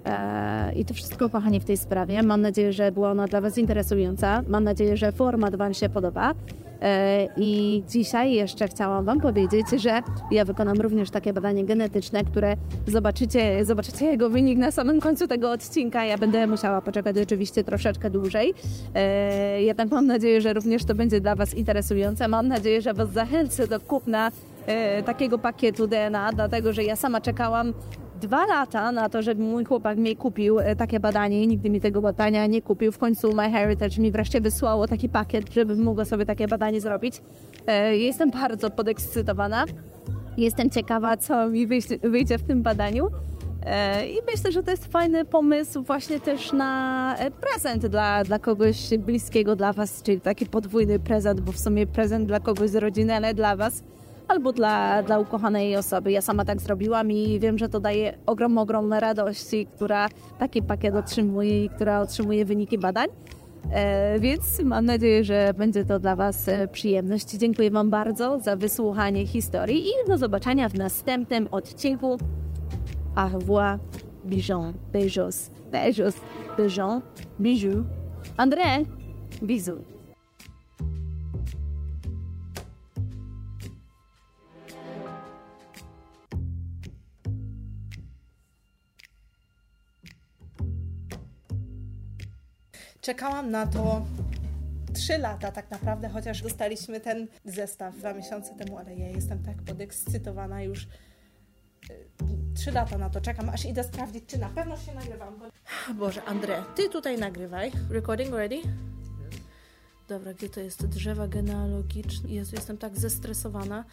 E, 0.04 0.72
I 0.72 0.84
to 0.84 0.94
wszystko, 0.94 1.28
kochani, 1.28 1.60
w 1.60 1.64
tej 1.64 1.76
sprawie. 1.76 2.22
Mam 2.22 2.40
nadzieję, 2.40 2.72
że 2.72 2.92
była 2.92 3.10
ona 3.10 3.26
dla 3.26 3.40
Was 3.40 3.58
interesująca. 3.58 4.42
Mam 4.48 4.64
nadzieję, 4.64 4.96
że 4.96 5.12
format 5.12 5.56
Wam 5.56 5.74
się 5.74 5.88
podoba. 5.88 6.34
E, 6.82 7.28
I 7.36 7.82
dzisiaj 7.88 8.32
jeszcze 8.32 8.68
chciałam 8.68 9.04
Wam 9.04 9.20
powiedzieć, 9.20 9.66
że 9.76 10.02
ja 10.30 10.44
wykonam 10.44 10.80
również 10.80 11.10
takie 11.10 11.32
badanie 11.32 11.64
genetyczne, 11.64 12.24
które 12.24 12.56
zobaczycie, 12.86 13.64
zobaczycie 13.64 14.06
jego 14.06 14.30
wynik 14.30 14.58
na 14.58 14.70
samym 14.70 15.00
końcu 15.00 15.26
tego 15.26 15.50
odcinka. 15.50 16.04
Ja 16.04 16.18
będę 16.18 16.46
musiała 16.46 16.80
poczekać 16.80 17.16
oczywiście 17.18 17.64
troszeczkę 17.64 18.10
dłużej. 18.10 18.54
E, 18.94 19.62
jednak 19.62 19.90
mam 19.90 20.06
nadzieję, 20.06 20.40
że 20.40 20.52
również 20.52 20.84
to 20.84 20.94
będzie 20.94 21.20
dla 21.20 21.34
Was 21.34 21.54
interesujące. 21.54 22.28
Mam 22.28 22.48
nadzieję, 22.48 22.82
że 22.82 22.94
Was 22.94 23.10
zachęcę 23.12 23.66
do 23.66 23.80
kupna 23.80 24.30
takiego 25.06 25.38
pakietu 25.38 25.86
DNA, 25.86 26.32
dlatego 26.32 26.72
że 26.72 26.84
ja 26.84 26.96
sama 26.96 27.20
czekałam 27.20 27.72
dwa 28.20 28.46
lata 28.46 28.92
na 28.92 29.08
to, 29.08 29.22
żeby 29.22 29.42
mój 29.42 29.64
chłopak 29.64 29.98
mi 29.98 30.16
kupił 30.16 30.60
e, 30.60 30.76
takie 30.76 31.00
badanie 31.00 31.42
i 31.44 31.48
nigdy 31.48 31.70
mi 31.70 31.80
tego 31.80 32.00
badania 32.00 32.46
nie 32.46 32.62
kupił. 32.62 32.92
W 32.92 32.98
końcu 32.98 33.34
MyHeritage 33.34 34.02
mi 34.02 34.12
wreszcie 34.12 34.40
wysłało 34.40 34.86
taki 34.86 35.08
pakiet, 35.08 35.52
żebym 35.52 35.82
mogła 35.82 36.04
sobie 36.04 36.26
takie 36.26 36.48
badanie 36.48 36.80
zrobić. 36.80 37.22
E, 37.66 37.96
jestem 37.96 38.30
bardzo 38.30 38.70
podekscytowana. 38.70 39.64
Jestem 40.36 40.70
ciekawa, 40.70 41.16
co 41.16 41.48
mi 41.48 41.66
wyjdzie 42.02 42.38
w 42.38 42.42
tym 42.42 42.62
badaniu. 42.62 43.08
E, 43.66 44.08
I 44.08 44.18
myślę, 44.32 44.52
że 44.52 44.62
to 44.62 44.70
jest 44.70 44.92
fajny 44.92 45.24
pomysł 45.24 45.82
właśnie 45.82 46.20
też 46.20 46.52
na 46.52 47.16
prezent 47.40 47.86
dla, 47.86 48.24
dla 48.24 48.38
kogoś 48.38 48.98
bliskiego 48.98 49.56
dla 49.56 49.72
Was, 49.72 50.02
czyli 50.02 50.20
taki 50.20 50.46
podwójny 50.46 50.98
prezent, 50.98 51.40
bo 51.40 51.52
w 51.52 51.58
sumie 51.58 51.86
prezent 51.86 52.26
dla 52.26 52.40
kogoś 52.40 52.70
z 52.70 52.76
rodziny, 52.76 53.14
ale 53.14 53.34
dla 53.34 53.56
Was 53.56 53.82
albo 54.28 54.52
dla, 54.52 55.02
dla 55.02 55.18
ukochanej 55.18 55.76
osoby. 55.76 56.12
Ja 56.12 56.20
sama 56.20 56.44
tak 56.44 56.60
zrobiłam 56.60 57.12
i 57.12 57.40
wiem, 57.40 57.58
że 57.58 57.68
to 57.68 57.80
daje 57.80 58.18
ogrom, 58.26 58.58
ogromne 58.58 59.00
radości, 59.00 59.66
która 59.66 60.08
taki 60.38 60.62
pakiet 60.62 60.94
otrzymuje 60.94 61.64
i 61.64 61.68
która 61.68 62.00
otrzymuje 62.00 62.44
wyniki 62.44 62.78
badań. 62.78 63.08
E, 63.72 64.20
więc 64.20 64.62
mam 64.64 64.84
nadzieję, 64.84 65.24
że 65.24 65.54
będzie 65.58 65.84
to 65.84 65.98
dla 65.98 66.16
Was 66.16 66.48
e, 66.48 66.68
przyjemność. 66.68 67.30
Dziękuję 67.30 67.70
Wam 67.70 67.90
bardzo 67.90 68.40
za 68.40 68.56
wysłuchanie 68.56 69.26
historii 69.26 69.84
i 69.86 70.08
do 70.08 70.18
zobaczenia 70.18 70.68
w 70.68 70.74
następnym 70.74 71.48
odcinku. 71.50 72.18
Au 73.14 73.28
revoir, 73.28 73.78
Bijon, 74.26 74.72
beijos, 74.92 75.50
beijos, 75.72 76.14
Bijon, 76.58 77.02
bijou. 77.40 77.84
André, 78.36 78.84
bisous. 79.42 79.97
Czekałam 93.08 93.50
na 93.50 93.66
to 93.66 94.06
trzy 94.94 95.18
lata 95.18 95.52
tak 95.52 95.70
naprawdę, 95.70 96.08
chociaż 96.08 96.42
dostaliśmy 96.42 97.00
ten 97.00 97.28
zestaw 97.44 97.96
dwa 97.96 98.14
miesiące 98.14 98.54
temu, 98.54 98.78
ale 98.78 98.96
ja 98.96 99.08
jestem 99.08 99.42
tak 99.42 99.62
podekscytowana 99.62 100.62
już. 100.62 100.82
y, 100.84 100.88
Trzy 102.54 102.72
lata 102.72 102.98
na 102.98 103.10
to 103.10 103.20
czekam, 103.20 103.48
aż 103.48 103.64
idę 103.64 103.84
sprawdzić, 103.84 104.24
czy 104.26 104.38
na 104.38 104.48
pewno 104.48 104.76
się 104.76 104.94
nagrywam. 104.94 105.40
Boże, 105.94 106.20
André, 106.20 106.62
ty 106.74 106.88
tutaj 106.88 107.18
nagrywaj. 107.18 107.72
Recording 107.90 108.34
ready? 108.34 108.60
Dobra, 110.08 110.34
gdzie 110.34 110.48
to 110.48 110.60
jest? 110.60 110.86
Drzewa 110.86 111.28
genealogiczne. 111.28 112.30
Jezu, 112.30 112.56
jestem 112.56 112.78
tak 112.78 112.98
zestresowana, 112.98 113.84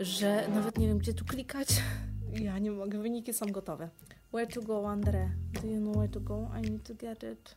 że 0.00 0.48
nawet 0.48 0.78
nie 0.78 0.86
wiem, 0.86 0.98
gdzie 0.98 1.14
tu 1.14 1.24
klikać. 1.24 1.68
Ja 2.32 2.58
nie 2.58 2.70
mogę, 2.70 2.98
wyniki 2.98 3.32
są 3.34 3.46
gotowe. 3.46 3.88
Where 4.32 4.46
to 4.46 4.62
go, 4.62 4.82
André? 4.82 5.28
Do 5.62 5.68
you 5.68 5.80
know 5.80 5.96
where 5.96 6.08
to 6.08 6.20
go? 6.20 6.50
I 6.58 6.70
need 6.70 6.82
to 6.82 6.94
get 6.94 7.22
it. 7.22 7.56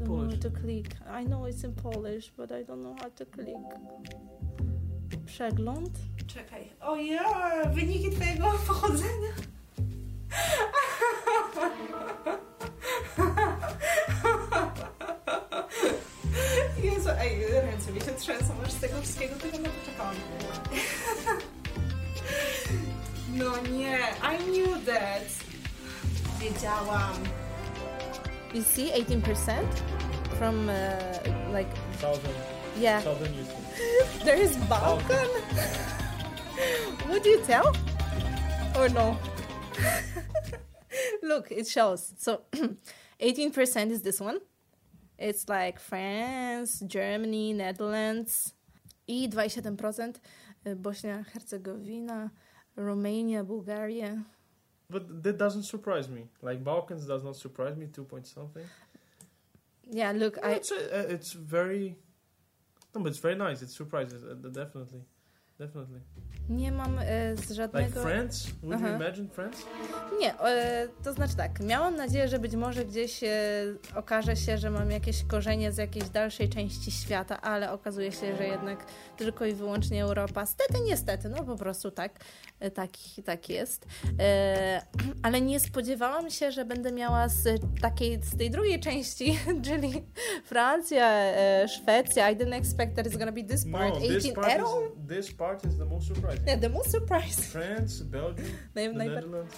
Don't 0.00 0.08
know 0.08 0.16
Polish. 0.16 0.40
to 0.40 0.50
click. 0.50 0.96
I 1.10 1.24
know 1.24 1.44
it's 1.44 1.64
in 1.64 1.72
Polish, 1.74 2.30
but 2.36 2.50
I 2.52 2.62
don't 2.62 2.82
know 2.82 2.96
how 3.00 3.10
to 3.16 3.24
click. 3.26 3.56
Przegląd. 5.26 5.90
Czekaj. 6.26 6.70
O 6.80 6.96
ja, 6.96 7.22
wyniki 7.74 8.10
twojego 8.10 8.52
pochodzenia. 8.66 9.32
Jezu, 16.82 17.10
ej, 17.20 17.46
ręce 17.46 17.92
mi 17.92 18.00
się 18.00 18.12
trzęsą 18.12 18.54
aż 18.64 18.72
z 18.72 18.80
tego 18.80 19.02
wszystkiego, 19.02 19.36
tylko 19.36 19.58
na 19.58 19.68
to 19.68 19.74
czekałam. 19.90 20.14
No 23.34 23.56
nie, 23.72 23.98
I 24.22 24.38
knew 24.38 24.84
that. 24.86 25.24
Wiedziałam. 26.40 27.14
You 28.52 28.62
see 28.62 28.90
18% 28.90 29.64
from 30.38 30.68
uh, 30.68 31.00
like 31.52 31.68
Southern, 31.98 32.34
yeah. 32.76 33.00
Southern 33.00 33.32
Houston. 33.32 33.64
There 34.24 34.36
is 34.36 34.56
Balkan. 34.68 35.28
Would 37.08 37.24
you 37.24 37.40
tell? 37.46 37.76
Or 38.76 38.88
no? 38.88 39.16
Look, 41.22 41.50
it 41.50 41.68
shows. 41.68 42.12
So 42.18 42.42
18% 43.20 43.90
is 43.90 44.02
this 44.02 44.20
one. 44.20 44.40
It's 45.18 45.48
like 45.48 45.78
France, 45.78 46.82
Germany, 46.86 47.52
Netherlands. 47.52 48.54
I 49.08 49.28
27% 49.28 50.20
y, 50.64 50.74
Bośnia, 50.74 51.24
Hercegowina, 51.32 52.30
Romania, 52.76 53.44
Bulgaria. 53.44 54.24
But 54.90 55.22
that 55.22 55.38
doesn't 55.38 55.62
surprise 55.64 56.08
me. 56.08 56.24
Like 56.42 56.64
Balkans 56.64 57.06
does 57.06 57.22
not 57.22 57.36
surprise 57.36 57.76
me. 57.76 57.86
Two 57.86 58.04
point 58.04 58.26
something. 58.26 58.64
Yeah, 59.90 60.12
look, 60.12 60.38
I 60.42 60.52
it's, 60.52 60.72
uh, 60.72 61.06
it's 61.08 61.32
very. 61.32 61.96
No, 62.94 63.02
but 63.02 63.10
it's 63.10 63.18
very 63.18 63.36
nice. 63.36 63.62
It 63.62 63.70
surprises 63.70 64.24
uh, 64.24 64.34
definitely, 64.48 65.02
definitely. 65.60 66.00
nie 66.48 66.72
mam 66.72 66.98
e, 66.98 67.36
z 67.36 67.40
Like 67.40 67.54
żadnego... 67.54 68.02
France. 68.02 68.48
Would 68.62 68.80
you 68.80 68.86
Uh-huh. 68.86 68.96
imagine 68.96 69.28
France? 69.28 69.58
Nie, 70.20 70.40
e, 70.40 70.88
to 71.04 71.12
znaczy 71.12 71.36
tak, 71.36 71.60
miałam 71.60 71.96
nadzieję, 71.96 72.28
że 72.28 72.38
być 72.38 72.54
może 72.56 72.84
gdzieś 72.84 73.24
e, 73.24 73.28
okaże 73.96 74.36
się, 74.36 74.58
że 74.58 74.70
mam 74.70 74.90
jakieś 74.90 75.24
korzenie 75.24 75.72
z 75.72 75.76
jakiejś 75.76 76.08
dalszej 76.08 76.48
części 76.48 76.90
świata, 76.90 77.40
ale 77.40 77.72
okazuje 77.72 78.12
się, 78.12 78.36
że 78.36 78.46
jednak 78.46 78.86
tylko 79.16 79.44
i 79.46 79.52
wyłącznie 79.52 80.02
Europa. 80.02 80.46
Stety, 80.46 80.80
niestety, 80.86 81.28
no 81.28 81.44
po 81.44 81.56
prostu 81.56 81.90
tak, 81.90 82.12
tak, 82.74 82.90
tak 83.24 83.48
jest. 83.48 83.86
E, 84.18 84.82
ale 85.22 85.40
nie 85.40 85.60
spodziewałam 85.60 86.30
się, 86.30 86.52
że 86.52 86.64
będę 86.64 86.92
miała 86.92 87.28
z 87.28 87.60
takiej, 87.80 88.22
z 88.22 88.36
tej 88.36 88.50
drugiej 88.50 88.80
części, 88.80 89.38
czyli 89.66 89.92
Francja, 90.44 91.10
e, 91.12 91.68
Szwecja. 91.68 92.30
I 92.30 92.36
didn't 92.36 92.54
expect 92.54 92.96
that 92.96 93.06
it's 93.06 93.18
gonna 93.18 93.32
be 93.32 93.44
this 93.44 93.64
part. 93.72 93.94
No, 93.94 94.00
this 94.00 94.24
18 94.24 94.32
part, 94.34 94.48
at 94.48 94.60
all? 94.60 94.82
is, 94.84 95.08
this 95.08 95.32
part 95.34 95.49
is 95.64 95.76
the 95.78 95.84
most 95.84 96.06
surprising. 96.12 96.44
Yeah, 96.46 96.56
the 96.56 96.68
most 96.68 96.90
surprised. 96.90 97.44
France, 97.44 98.00
Belgium, 98.00 98.50
the 98.74 98.88
Netherlands. 98.88 99.54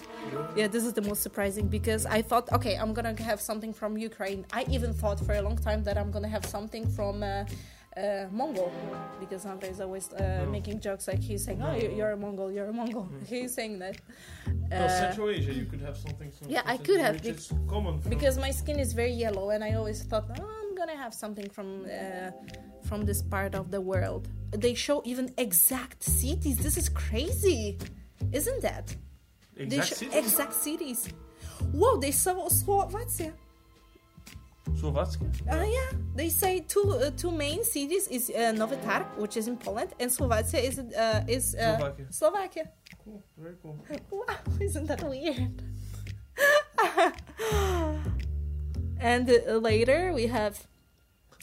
Yeah, 0.55 0.67
this 0.67 0.83
is 0.85 0.93
the 0.93 1.01
most 1.01 1.21
surprising 1.27 1.67
because 1.67 2.05
I 2.05 2.21
thought, 2.21 2.51
okay, 2.57 2.75
I'm 2.81 2.93
gonna 2.93 3.15
have 3.31 3.39
something 3.41 3.73
from 3.73 3.97
Ukraine. 3.97 4.45
I 4.59 4.65
even 4.75 4.91
thought 4.93 5.19
for 5.27 5.33
a 5.33 5.41
long 5.41 5.57
time 5.57 5.83
that 5.87 5.97
I'm 5.97 6.11
gonna 6.11 6.33
have 6.37 6.45
something 6.45 6.87
from 6.97 7.23
uh, 7.23 7.45
uh, 7.95 8.25
Mongol 8.31 8.71
because 9.19 9.45
Andre 9.45 9.69
is 9.69 9.79
always 9.79 10.11
uh, 10.13 10.43
No. 10.45 10.49
making 10.57 10.79
jokes 10.79 11.07
like 11.07 11.19
he's 11.29 11.43
saying, 11.45 11.61
"Oh, 11.61 11.71
No. 11.71 11.77
you're, 11.79 11.91
you're 11.97 12.11
a 12.11 12.17
Mongol, 12.17 12.51
you're 12.51 12.65
a 12.65 12.73
Mongol." 12.73 13.07
He's 13.33 13.53
saying 13.53 13.75
that 13.83 13.95
Uh, 14.71 14.87
Central 15.05 15.29
Asia, 15.29 15.53
you 15.53 15.65
could 15.71 15.81
have 15.87 15.95
something. 16.05 16.29
some- 16.31 16.49
Yeah, 16.49 16.63
I 16.65 16.77
could 16.77 16.99
have, 17.05 17.15
is 17.25 17.51
common. 17.73 17.95
Because 18.15 18.35
my 18.45 18.49
skin 18.61 18.77
is 18.85 18.93
very 19.01 19.13
yellow, 19.25 19.45
and 19.53 19.63
I 19.63 19.71
always 19.79 19.99
thought, 20.09 20.25
oh, 20.41 20.62
gonna 20.85 20.97
have 20.97 21.13
something 21.13 21.49
from 21.49 21.85
uh, 21.85 22.31
from 22.83 23.05
this 23.05 23.21
part 23.21 23.55
of 23.55 23.71
the 23.71 23.81
world. 23.81 24.27
They 24.51 24.73
show 24.73 25.01
even 25.05 25.33
exact 25.37 26.03
cities. 26.03 26.57
This 26.57 26.77
is 26.77 26.89
crazy, 26.89 27.77
isn't 28.31 28.61
that? 28.61 28.95
They 29.55 29.63
exact 29.63 29.87
show 29.87 29.95
cities? 29.95 30.15
exact 30.15 30.53
cities. 30.53 31.09
Whoa, 31.71 31.97
they 31.97 32.11
saw 32.11 32.49
Slovakia. 32.49 33.33
Slovakia. 34.75 35.27
Uh, 35.51 35.63
yeah, 35.63 35.91
they 36.15 36.29
say 36.29 36.59
two 36.61 36.87
uh, 36.91 37.11
two 37.15 37.31
main 37.31 37.63
cities 37.63 38.07
is 38.07 38.29
uh, 38.29 38.53
Targ, 38.85 39.05
which 39.17 39.37
is 39.37 39.47
in 39.47 39.57
Poland, 39.57 39.91
and 39.99 40.11
Slovakia 40.11 40.59
is 40.59 40.79
uh, 40.79 41.23
is 41.27 41.55
uh, 41.55 41.77
Slovakia. 41.77 42.05
Slovakia. 42.09 42.63
Cool. 43.03 43.23
Very 43.37 43.55
cool. 43.61 43.75
Wow, 44.11 44.39
isn't 44.67 44.87
that 44.87 45.03
weird? 45.03 45.63
and 48.99 49.29
uh, 49.29 49.59
later 49.59 50.11
we 50.13 50.27
have 50.27 50.67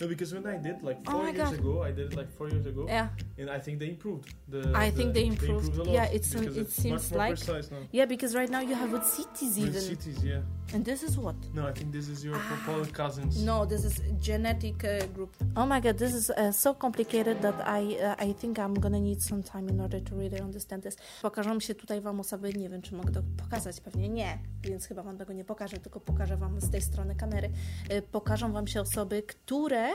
No, 0.00 0.08
because 0.08 0.34
when 0.34 0.46
I 0.46 0.56
did 0.56 0.82
like 0.82 0.98
Oh 1.06 1.10
four 1.12 1.22
my 1.22 1.30
years 1.30 1.50
God. 1.50 1.58
ago, 1.58 1.82
I 1.88 1.92
did 1.92 2.12
it 2.12 2.16
like 2.16 2.30
four 2.38 2.48
years 2.48 2.66
ago, 2.66 2.86
yeah 2.88 3.08
and 3.38 3.50
I 3.50 3.58
think 3.60 3.78
they 3.78 3.88
improved. 3.88 4.28
The, 4.48 4.58
I 4.74 4.90
the- 4.90 4.96
think 4.96 5.14
they 5.14 5.26
improved. 5.26 5.74
a 5.76 5.82
lot 5.82 5.92
Yeah, 5.92 6.06
it's- 6.16 6.32
because 6.34 6.56
it 6.56 6.60
it's 6.66 6.82
seems 6.82 7.12
like- 7.12 7.36
precise 7.36 7.70
now. 7.70 7.82
yeah 7.92 8.06
because 8.08 8.34
right 8.38 8.50
now 8.50 8.60
you 8.70 8.74
have 8.74 8.92
with 8.92 9.04
cities 9.04 9.56
With 9.58 9.68
even, 9.68 9.80
cities, 9.82 10.24
yeah. 10.24 10.74
and 10.74 10.84
this 10.84 11.02
is 11.02 11.16
what 11.18 11.36
No, 11.54 11.66
I 11.68 11.72
think 11.72 11.92
this 11.92 12.08
is 12.08 12.24
your 12.24 12.36
Ah. 12.36 12.86
Cousins. 12.92 13.44
No, 13.44 13.66
this 13.66 13.84
is 13.84 13.94
genetic 14.20 14.84
uh, 14.84 15.06
group. 15.14 15.36
Oh 15.56 15.66
my 15.66 15.80
god, 15.80 15.96
this 15.98 16.14
is 16.14 16.30
uh, 16.30 16.52
so 16.52 16.74
complicated 16.74 17.40
that 17.42 17.54
I 17.66 17.82
uh, 17.96 18.28
I 18.30 18.34
think 18.34 18.58
I'm 18.58 18.74
gonna 18.80 19.00
need 19.00 19.22
some 19.22 19.42
time 19.42 19.68
in 19.72 19.80
order 19.80 20.00
to 20.04 20.16
really 20.16 20.40
understand 20.40 20.82
this. 20.82 20.96
Pokażą 21.22 21.60
się 21.60 21.74
tutaj 21.74 22.00
Wam 22.00 22.20
osoby, 22.20 22.52
nie 22.52 22.68
wiem 22.68 22.82
czy 22.82 22.94
mogę 22.94 23.12
to 23.12 23.22
pokazać, 23.36 23.80
pewnie 23.80 24.08
nie, 24.08 24.38
więc 24.62 24.86
chyba 24.86 25.02
Wam 25.02 25.18
tego 25.18 25.32
nie 25.32 25.44
pokażę, 25.44 25.76
tylko 25.78 26.00
pokażę 26.00 26.36
Wam 26.36 26.60
z 26.60 26.70
tej 26.70 26.80
strony 26.82 27.14
kamery. 27.14 27.50
Y, 27.92 28.02
Pokażą 28.02 28.52
Wam 28.52 28.66
się 28.66 28.80
osoby, 28.80 29.22
które 29.22 29.89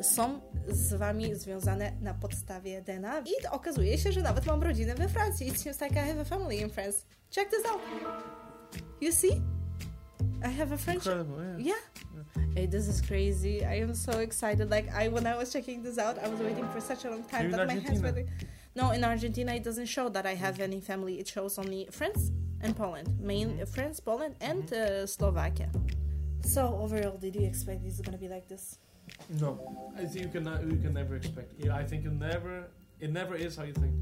y, 0.00 0.04
są 0.04 0.40
z 0.68 0.94
Wami 0.94 1.34
związane 1.34 1.92
na 2.00 2.14
podstawie 2.14 2.82
DNA 2.82 3.20
i 3.20 3.46
okazuje 3.50 3.98
się, 3.98 4.12
że 4.12 4.22
nawet 4.22 4.46
mam 4.46 4.62
rodzinę 4.62 4.94
we 4.94 5.08
Francji. 5.08 5.48
It 5.48 5.60
seems 5.60 5.80
like 5.80 5.94
I 5.94 6.08
have 6.08 6.20
a 6.20 6.24
family 6.24 6.56
in 6.56 6.70
France. 6.70 7.04
Check 7.30 7.50
this 7.50 7.64
out. 7.66 7.80
You 9.00 9.12
see? 9.12 9.40
I 10.44 10.48
have 10.48 10.72
a 10.74 10.76
French 10.76 11.06
Incredible, 11.06 11.36
yeah. 11.44 11.58
yeah. 11.58 12.54
Hey, 12.54 12.66
this 12.68 12.88
is 12.88 13.00
crazy. 13.00 13.64
I 13.64 13.82
am 13.82 13.94
so 13.94 14.12
excited. 14.20 14.70
Like 14.70 14.88
I 14.94 15.08
when 15.08 15.26
I 15.26 15.36
was 15.36 15.52
checking 15.52 15.82
this 15.82 15.98
out, 15.98 16.18
I 16.18 16.28
was 16.28 16.40
waiting 16.40 16.68
for 16.72 16.80
such 16.80 17.04
a 17.04 17.10
long 17.10 17.24
time 17.24 17.48
You're 17.48 17.56
that 17.58 17.66
my 17.66 17.74
hands 17.80 18.02
were 18.02 18.24
No, 18.74 18.90
in 18.92 19.04
Argentina 19.04 19.54
it 19.54 19.64
doesn't 19.64 19.86
show 19.86 20.08
that 20.10 20.26
I 20.26 20.34
have 20.34 20.60
any 20.60 20.80
family. 20.80 21.18
It 21.20 21.28
shows 21.28 21.58
only 21.58 21.88
France 21.90 22.30
and 22.60 22.74
Poland. 22.76 23.08
Main 23.20 23.48
Mhm. 23.58 23.68
France, 23.68 24.00
Poland 24.00 24.34
and 24.40 24.72
uh, 24.72 25.06
Slovakia. 25.06 25.68
So 26.44 26.60
overall, 26.82 27.18
did 27.18 27.34
you 27.36 27.46
expect 27.46 27.82
this 27.84 27.94
is 27.94 28.00
gonna 28.00 28.18
be 28.18 28.28
like 28.28 28.46
this? 28.48 28.78
No, 29.40 29.92
I 29.96 30.04
think 30.04 30.26
you 30.26 30.30
can 30.40 30.44
you 30.70 30.76
can 30.76 30.94
never 30.94 31.16
expect. 31.16 31.52
Yeah, 31.58 31.76
I 31.76 31.84
think 31.84 32.04
you 32.04 32.10
never. 32.10 32.68
It 33.00 33.10
never 33.10 33.34
is 33.34 33.56
how 33.56 33.64
you 33.64 33.72
think. 33.72 33.94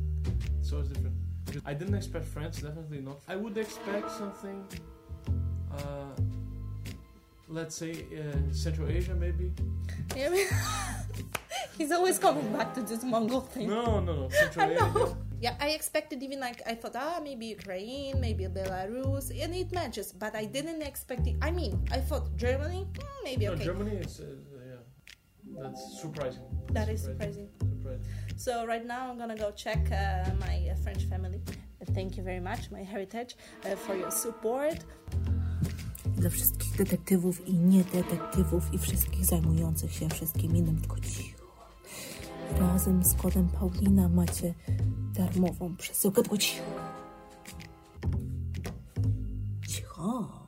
So 0.62 0.80
it's 0.80 0.88
different. 0.88 1.16
I 1.64 1.74
didn't 1.74 1.94
expect 1.94 2.24
France, 2.26 2.60
definitely 2.60 3.00
not. 3.00 3.18
I 3.26 3.36
would 3.36 3.56
expect 3.58 4.10
something, 4.10 4.64
uh, 5.72 6.14
let's 7.48 7.74
say 7.74 8.04
uh, 8.14 8.52
Central 8.52 8.88
Asia, 8.88 9.14
maybe. 9.14 9.52
Yeah, 10.16 10.30
he's 11.78 11.90
always 11.90 12.18
coming 12.18 12.52
back 12.52 12.74
to 12.74 12.82
this 12.82 13.02
Mongol 13.02 13.40
thing. 13.40 13.68
No, 13.68 14.00
no, 14.00 14.14
no, 14.14 14.28
Central 14.30 14.70
I 14.70 14.74
know. 14.74 15.16
Yeah, 15.40 15.56
I 15.58 15.70
expected 15.70 16.22
even 16.22 16.38
like 16.38 16.60
I 16.66 16.74
thought, 16.74 16.94
ah, 16.96 17.18
maybe 17.22 17.46
Ukraine, 17.46 18.20
maybe 18.20 18.44
Belarus, 18.44 19.30
and 19.32 19.54
it 19.54 19.72
matches. 19.72 20.12
But 20.12 20.36
I 20.36 20.44
didn't 20.44 20.82
expect 20.82 21.26
it. 21.26 21.36
I 21.40 21.50
mean, 21.50 21.82
I 21.90 21.98
thought 21.98 22.36
Germany, 22.36 22.84
hmm, 22.84 23.24
maybe 23.24 23.46
No, 23.46 23.52
okay. 23.52 23.64
Germany 23.64 23.96
is, 23.96 24.20
uh, 24.20 24.24
that's 25.58 26.00
surprising. 26.00 26.42
That 26.72 26.88
is 26.88 27.02
surprising. 27.02 27.48
Surprising. 27.58 28.06
So 28.36 28.66
right 28.66 28.86
now 28.86 29.10
I'm 29.10 29.18
gonna 29.18 29.36
go 29.36 29.50
check 29.50 29.78
uh, 29.90 30.30
my 30.40 30.70
uh, 30.70 30.74
French 30.82 31.04
family. 31.04 31.40
Uh, 31.46 31.92
Thank 31.94 32.16
you 32.16 32.22
very 32.22 32.40
much, 32.40 32.70
my 32.70 32.82
heritage, 32.84 33.36
uh, 33.64 33.74
for 33.74 33.96
your 33.96 34.10
support. 34.10 34.84
Dla 36.16 36.30
wszystkich 36.30 36.76
detektywów 36.76 37.48
i 37.48 37.54
niedetektywów 37.54 38.74
i 38.74 38.78
wszystkich 38.78 39.24
zajmujących 39.24 39.92
się 39.92 40.08
wszystkim 40.08 40.56
innym, 40.56 40.80
tylko 40.80 41.00
cicho. 41.00 41.40
Razem 42.58 43.04
z 43.04 43.14
kodem 43.14 43.48
Paulina 43.48 44.08
macie 44.08 44.54
darmową 45.14 45.76
przesyłkę, 45.76 46.22
tylko. 46.22 46.36
Cicho, 46.38 46.62
cicho. 49.68 50.40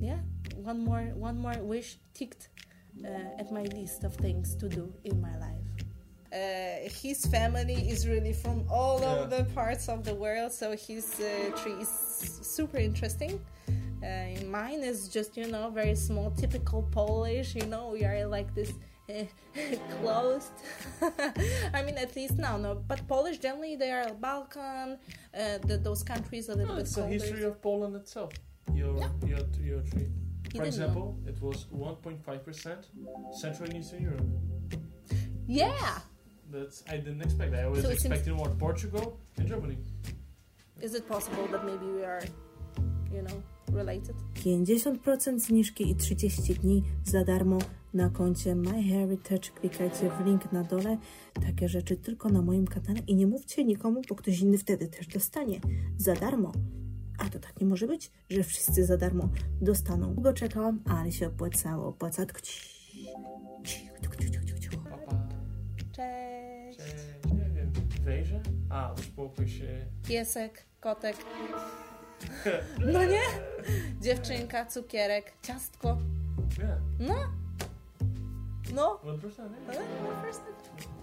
Yeah, 0.00 0.20
one 0.66 0.84
more, 0.84 1.14
one 1.22 1.40
more 1.40 1.58
wish 1.70 1.98
ticked 2.12 2.50
uh, 3.04 3.40
at 3.40 3.50
my 3.52 3.62
list 3.78 4.04
of 4.04 4.14
things 4.16 4.54
to 4.56 4.68
do 4.68 4.92
in 5.04 5.20
my 5.20 5.36
life. 5.38 5.56
Uh, 6.32 6.88
his 7.02 7.26
family 7.26 7.88
is 7.90 8.06
really 8.06 8.32
from 8.32 8.64
all 8.70 9.00
Yeah. 9.00 9.14
of 9.24 9.30
the 9.30 9.44
parts 9.54 9.88
of 9.88 10.04
the 10.04 10.14
world, 10.14 10.52
so 10.52 10.76
his 10.76 11.18
uh, 11.20 11.50
tree 11.60 11.78
is 11.80 11.88
super 12.56 12.78
interesting. 12.78 13.40
Uh, 14.02 14.40
mine 14.46 14.82
is 14.82 15.08
just, 15.08 15.36
you 15.36 15.46
know, 15.48 15.70
very 15.70 15.94
small, 15.96 16.30
typical 16.30 16.82
Polish. 16.92 17.54
You 17.54 17.66
know, 17.66 17.90
we 17.92 18.04
are 18.04 18.24
like 18.26 18.54
this 18.54 18.72
uh, 19.10 19.24
closed. 20.00 20.52
I 21.74 21.82
mean, 21.82 21.98
at 21.98 22.14
least 22.16 22.38
now, 22.38 22.56
no. 22.56 22.76
But 22.76 23.06
Polish 23.08 23.38
generally, 23.38 23.76
they 23.76 23.90
are 23.90 24.08
Balkan, 24.14 24.98
uh, 25.34 25.58
the, 25.66 25.76
those 25.78 26.02
countries 26.02 26.48
a 26.48 26.54
little 26.54 26.68
No, 26.72 26.76
bit 26.76 26.82
it's 26.86 26.94
the 26.94 27.06
history 27.06 27.42
of 27.44 27.60
Poland 27.60 27.94
itself. 27.96 28.32
Your, 28.72 28.96
Yeah. 28.96 29.08
your, 29.26 29.40
your 29.60 29.80
tree. 29.82 30.08
For 30.50 30.58
know. 30.58 30.64
example, 30.64 31.16
it 31.26 31.40
was 31.40 31.66
1.5% 31.72 32.86
Central 33.40 33.68
and 33.68 33.76
Eastern 33.78 34.02
Europe. 34.02 34.26
Yeah. 35.48 36.00
That's 36.52 36.82
I 36.88 36.96
didn't 36.96 37.22
expect 37.22 37.52
that. 37.52 37.64
I 37.64 37.68
was 37.68 37.82
So 37.82 37.90
expecting 37.90 38.36
what 38.36 38.58
Portugal 38.58 39.18
and 39.38 39.48
Germany. 39.48 39.78
Is 40.82 40.94
it 40.94 41.08
possible 41.08 41.46
that 41.52 41.64
maybe 41.64 41.86
we 41.86 42.04
are, 42.04 42.22
you 43.14 43.22
know, 43.22 43.42
related? 43.72 44.16
50% 44.34 45.38
zniżki 45.38 45.90
i 45.90 45.94
30 45.94 46.54
dni 46.54 46.82
za 47.04 47.24
darmo 47.24 47.58
na 47.94 48.10
koncie 48.10 48.54
MyHeritage. 48.54 49.50
Klikajcie 49.60 50.10
w 50.10 50.26
link 50.26 50.52
na 50.52 50.64
dole. 50.64 50.98
Takie 51.46 51.68
rzeczy 51.68 51.96
tylko 51.96 52.28
na 52.28 52.42
moim 52.42 52.66
kanale 52.66 53.00
i 53.06 53.14
nie 53.14 53.26
mówcie 53.26 53.64
nikomu, 53.64 54.02
bo 54.08 54.14
ktoś 54.14 54.40
inny 54.40 54.58
wtedy 54.58 54.88
też 54.88 55.06
dostanie 55.06 55.60
za 55.96 56.14
darmo. 56.14 56.52
A 57.20 57.28
to 57.30 57.38
tak 57.38 57.60
nie 57.60 57.66
może 57.66 57.86
być, 57.86 58.10
że 58.30 58.42
wszyscy 58.42 58.84
za 58.84 58.96
darmo 58.96 59.28
dostaną. 59.60 60.14
Długo 60.14 60.32
czekałam, 60.32 60.80
ale 60.86 61.12
się 61.12 61.26
opłacało. 61.26 61.88
Opłaca. 61.88 62.26
Tylko 62.26 62.40
Cześć. 65.92 66.78
cześć, 66.78 66.94
nie 67.34 67.50
wiem, 67.50 67.72
wejrze? 68.02 68.40
A, 68.70 68.92
uspokój 68.98 69.48
się. 69.48 69.86
Piesek, 70.08 70.64
kotek. 70.80 71.16
No 72.92 73.04
nie? 73.04 73.20
Dziewczynka, 74.00 74.66
cukierek, 74.66 75.32
ciastko. 75.42 75.98
Yeah, 76.58 76.78
No. 76.98 77.14
No. 78.74 79.00
1%, 79.04 79.50
yeah. 79.72 80.99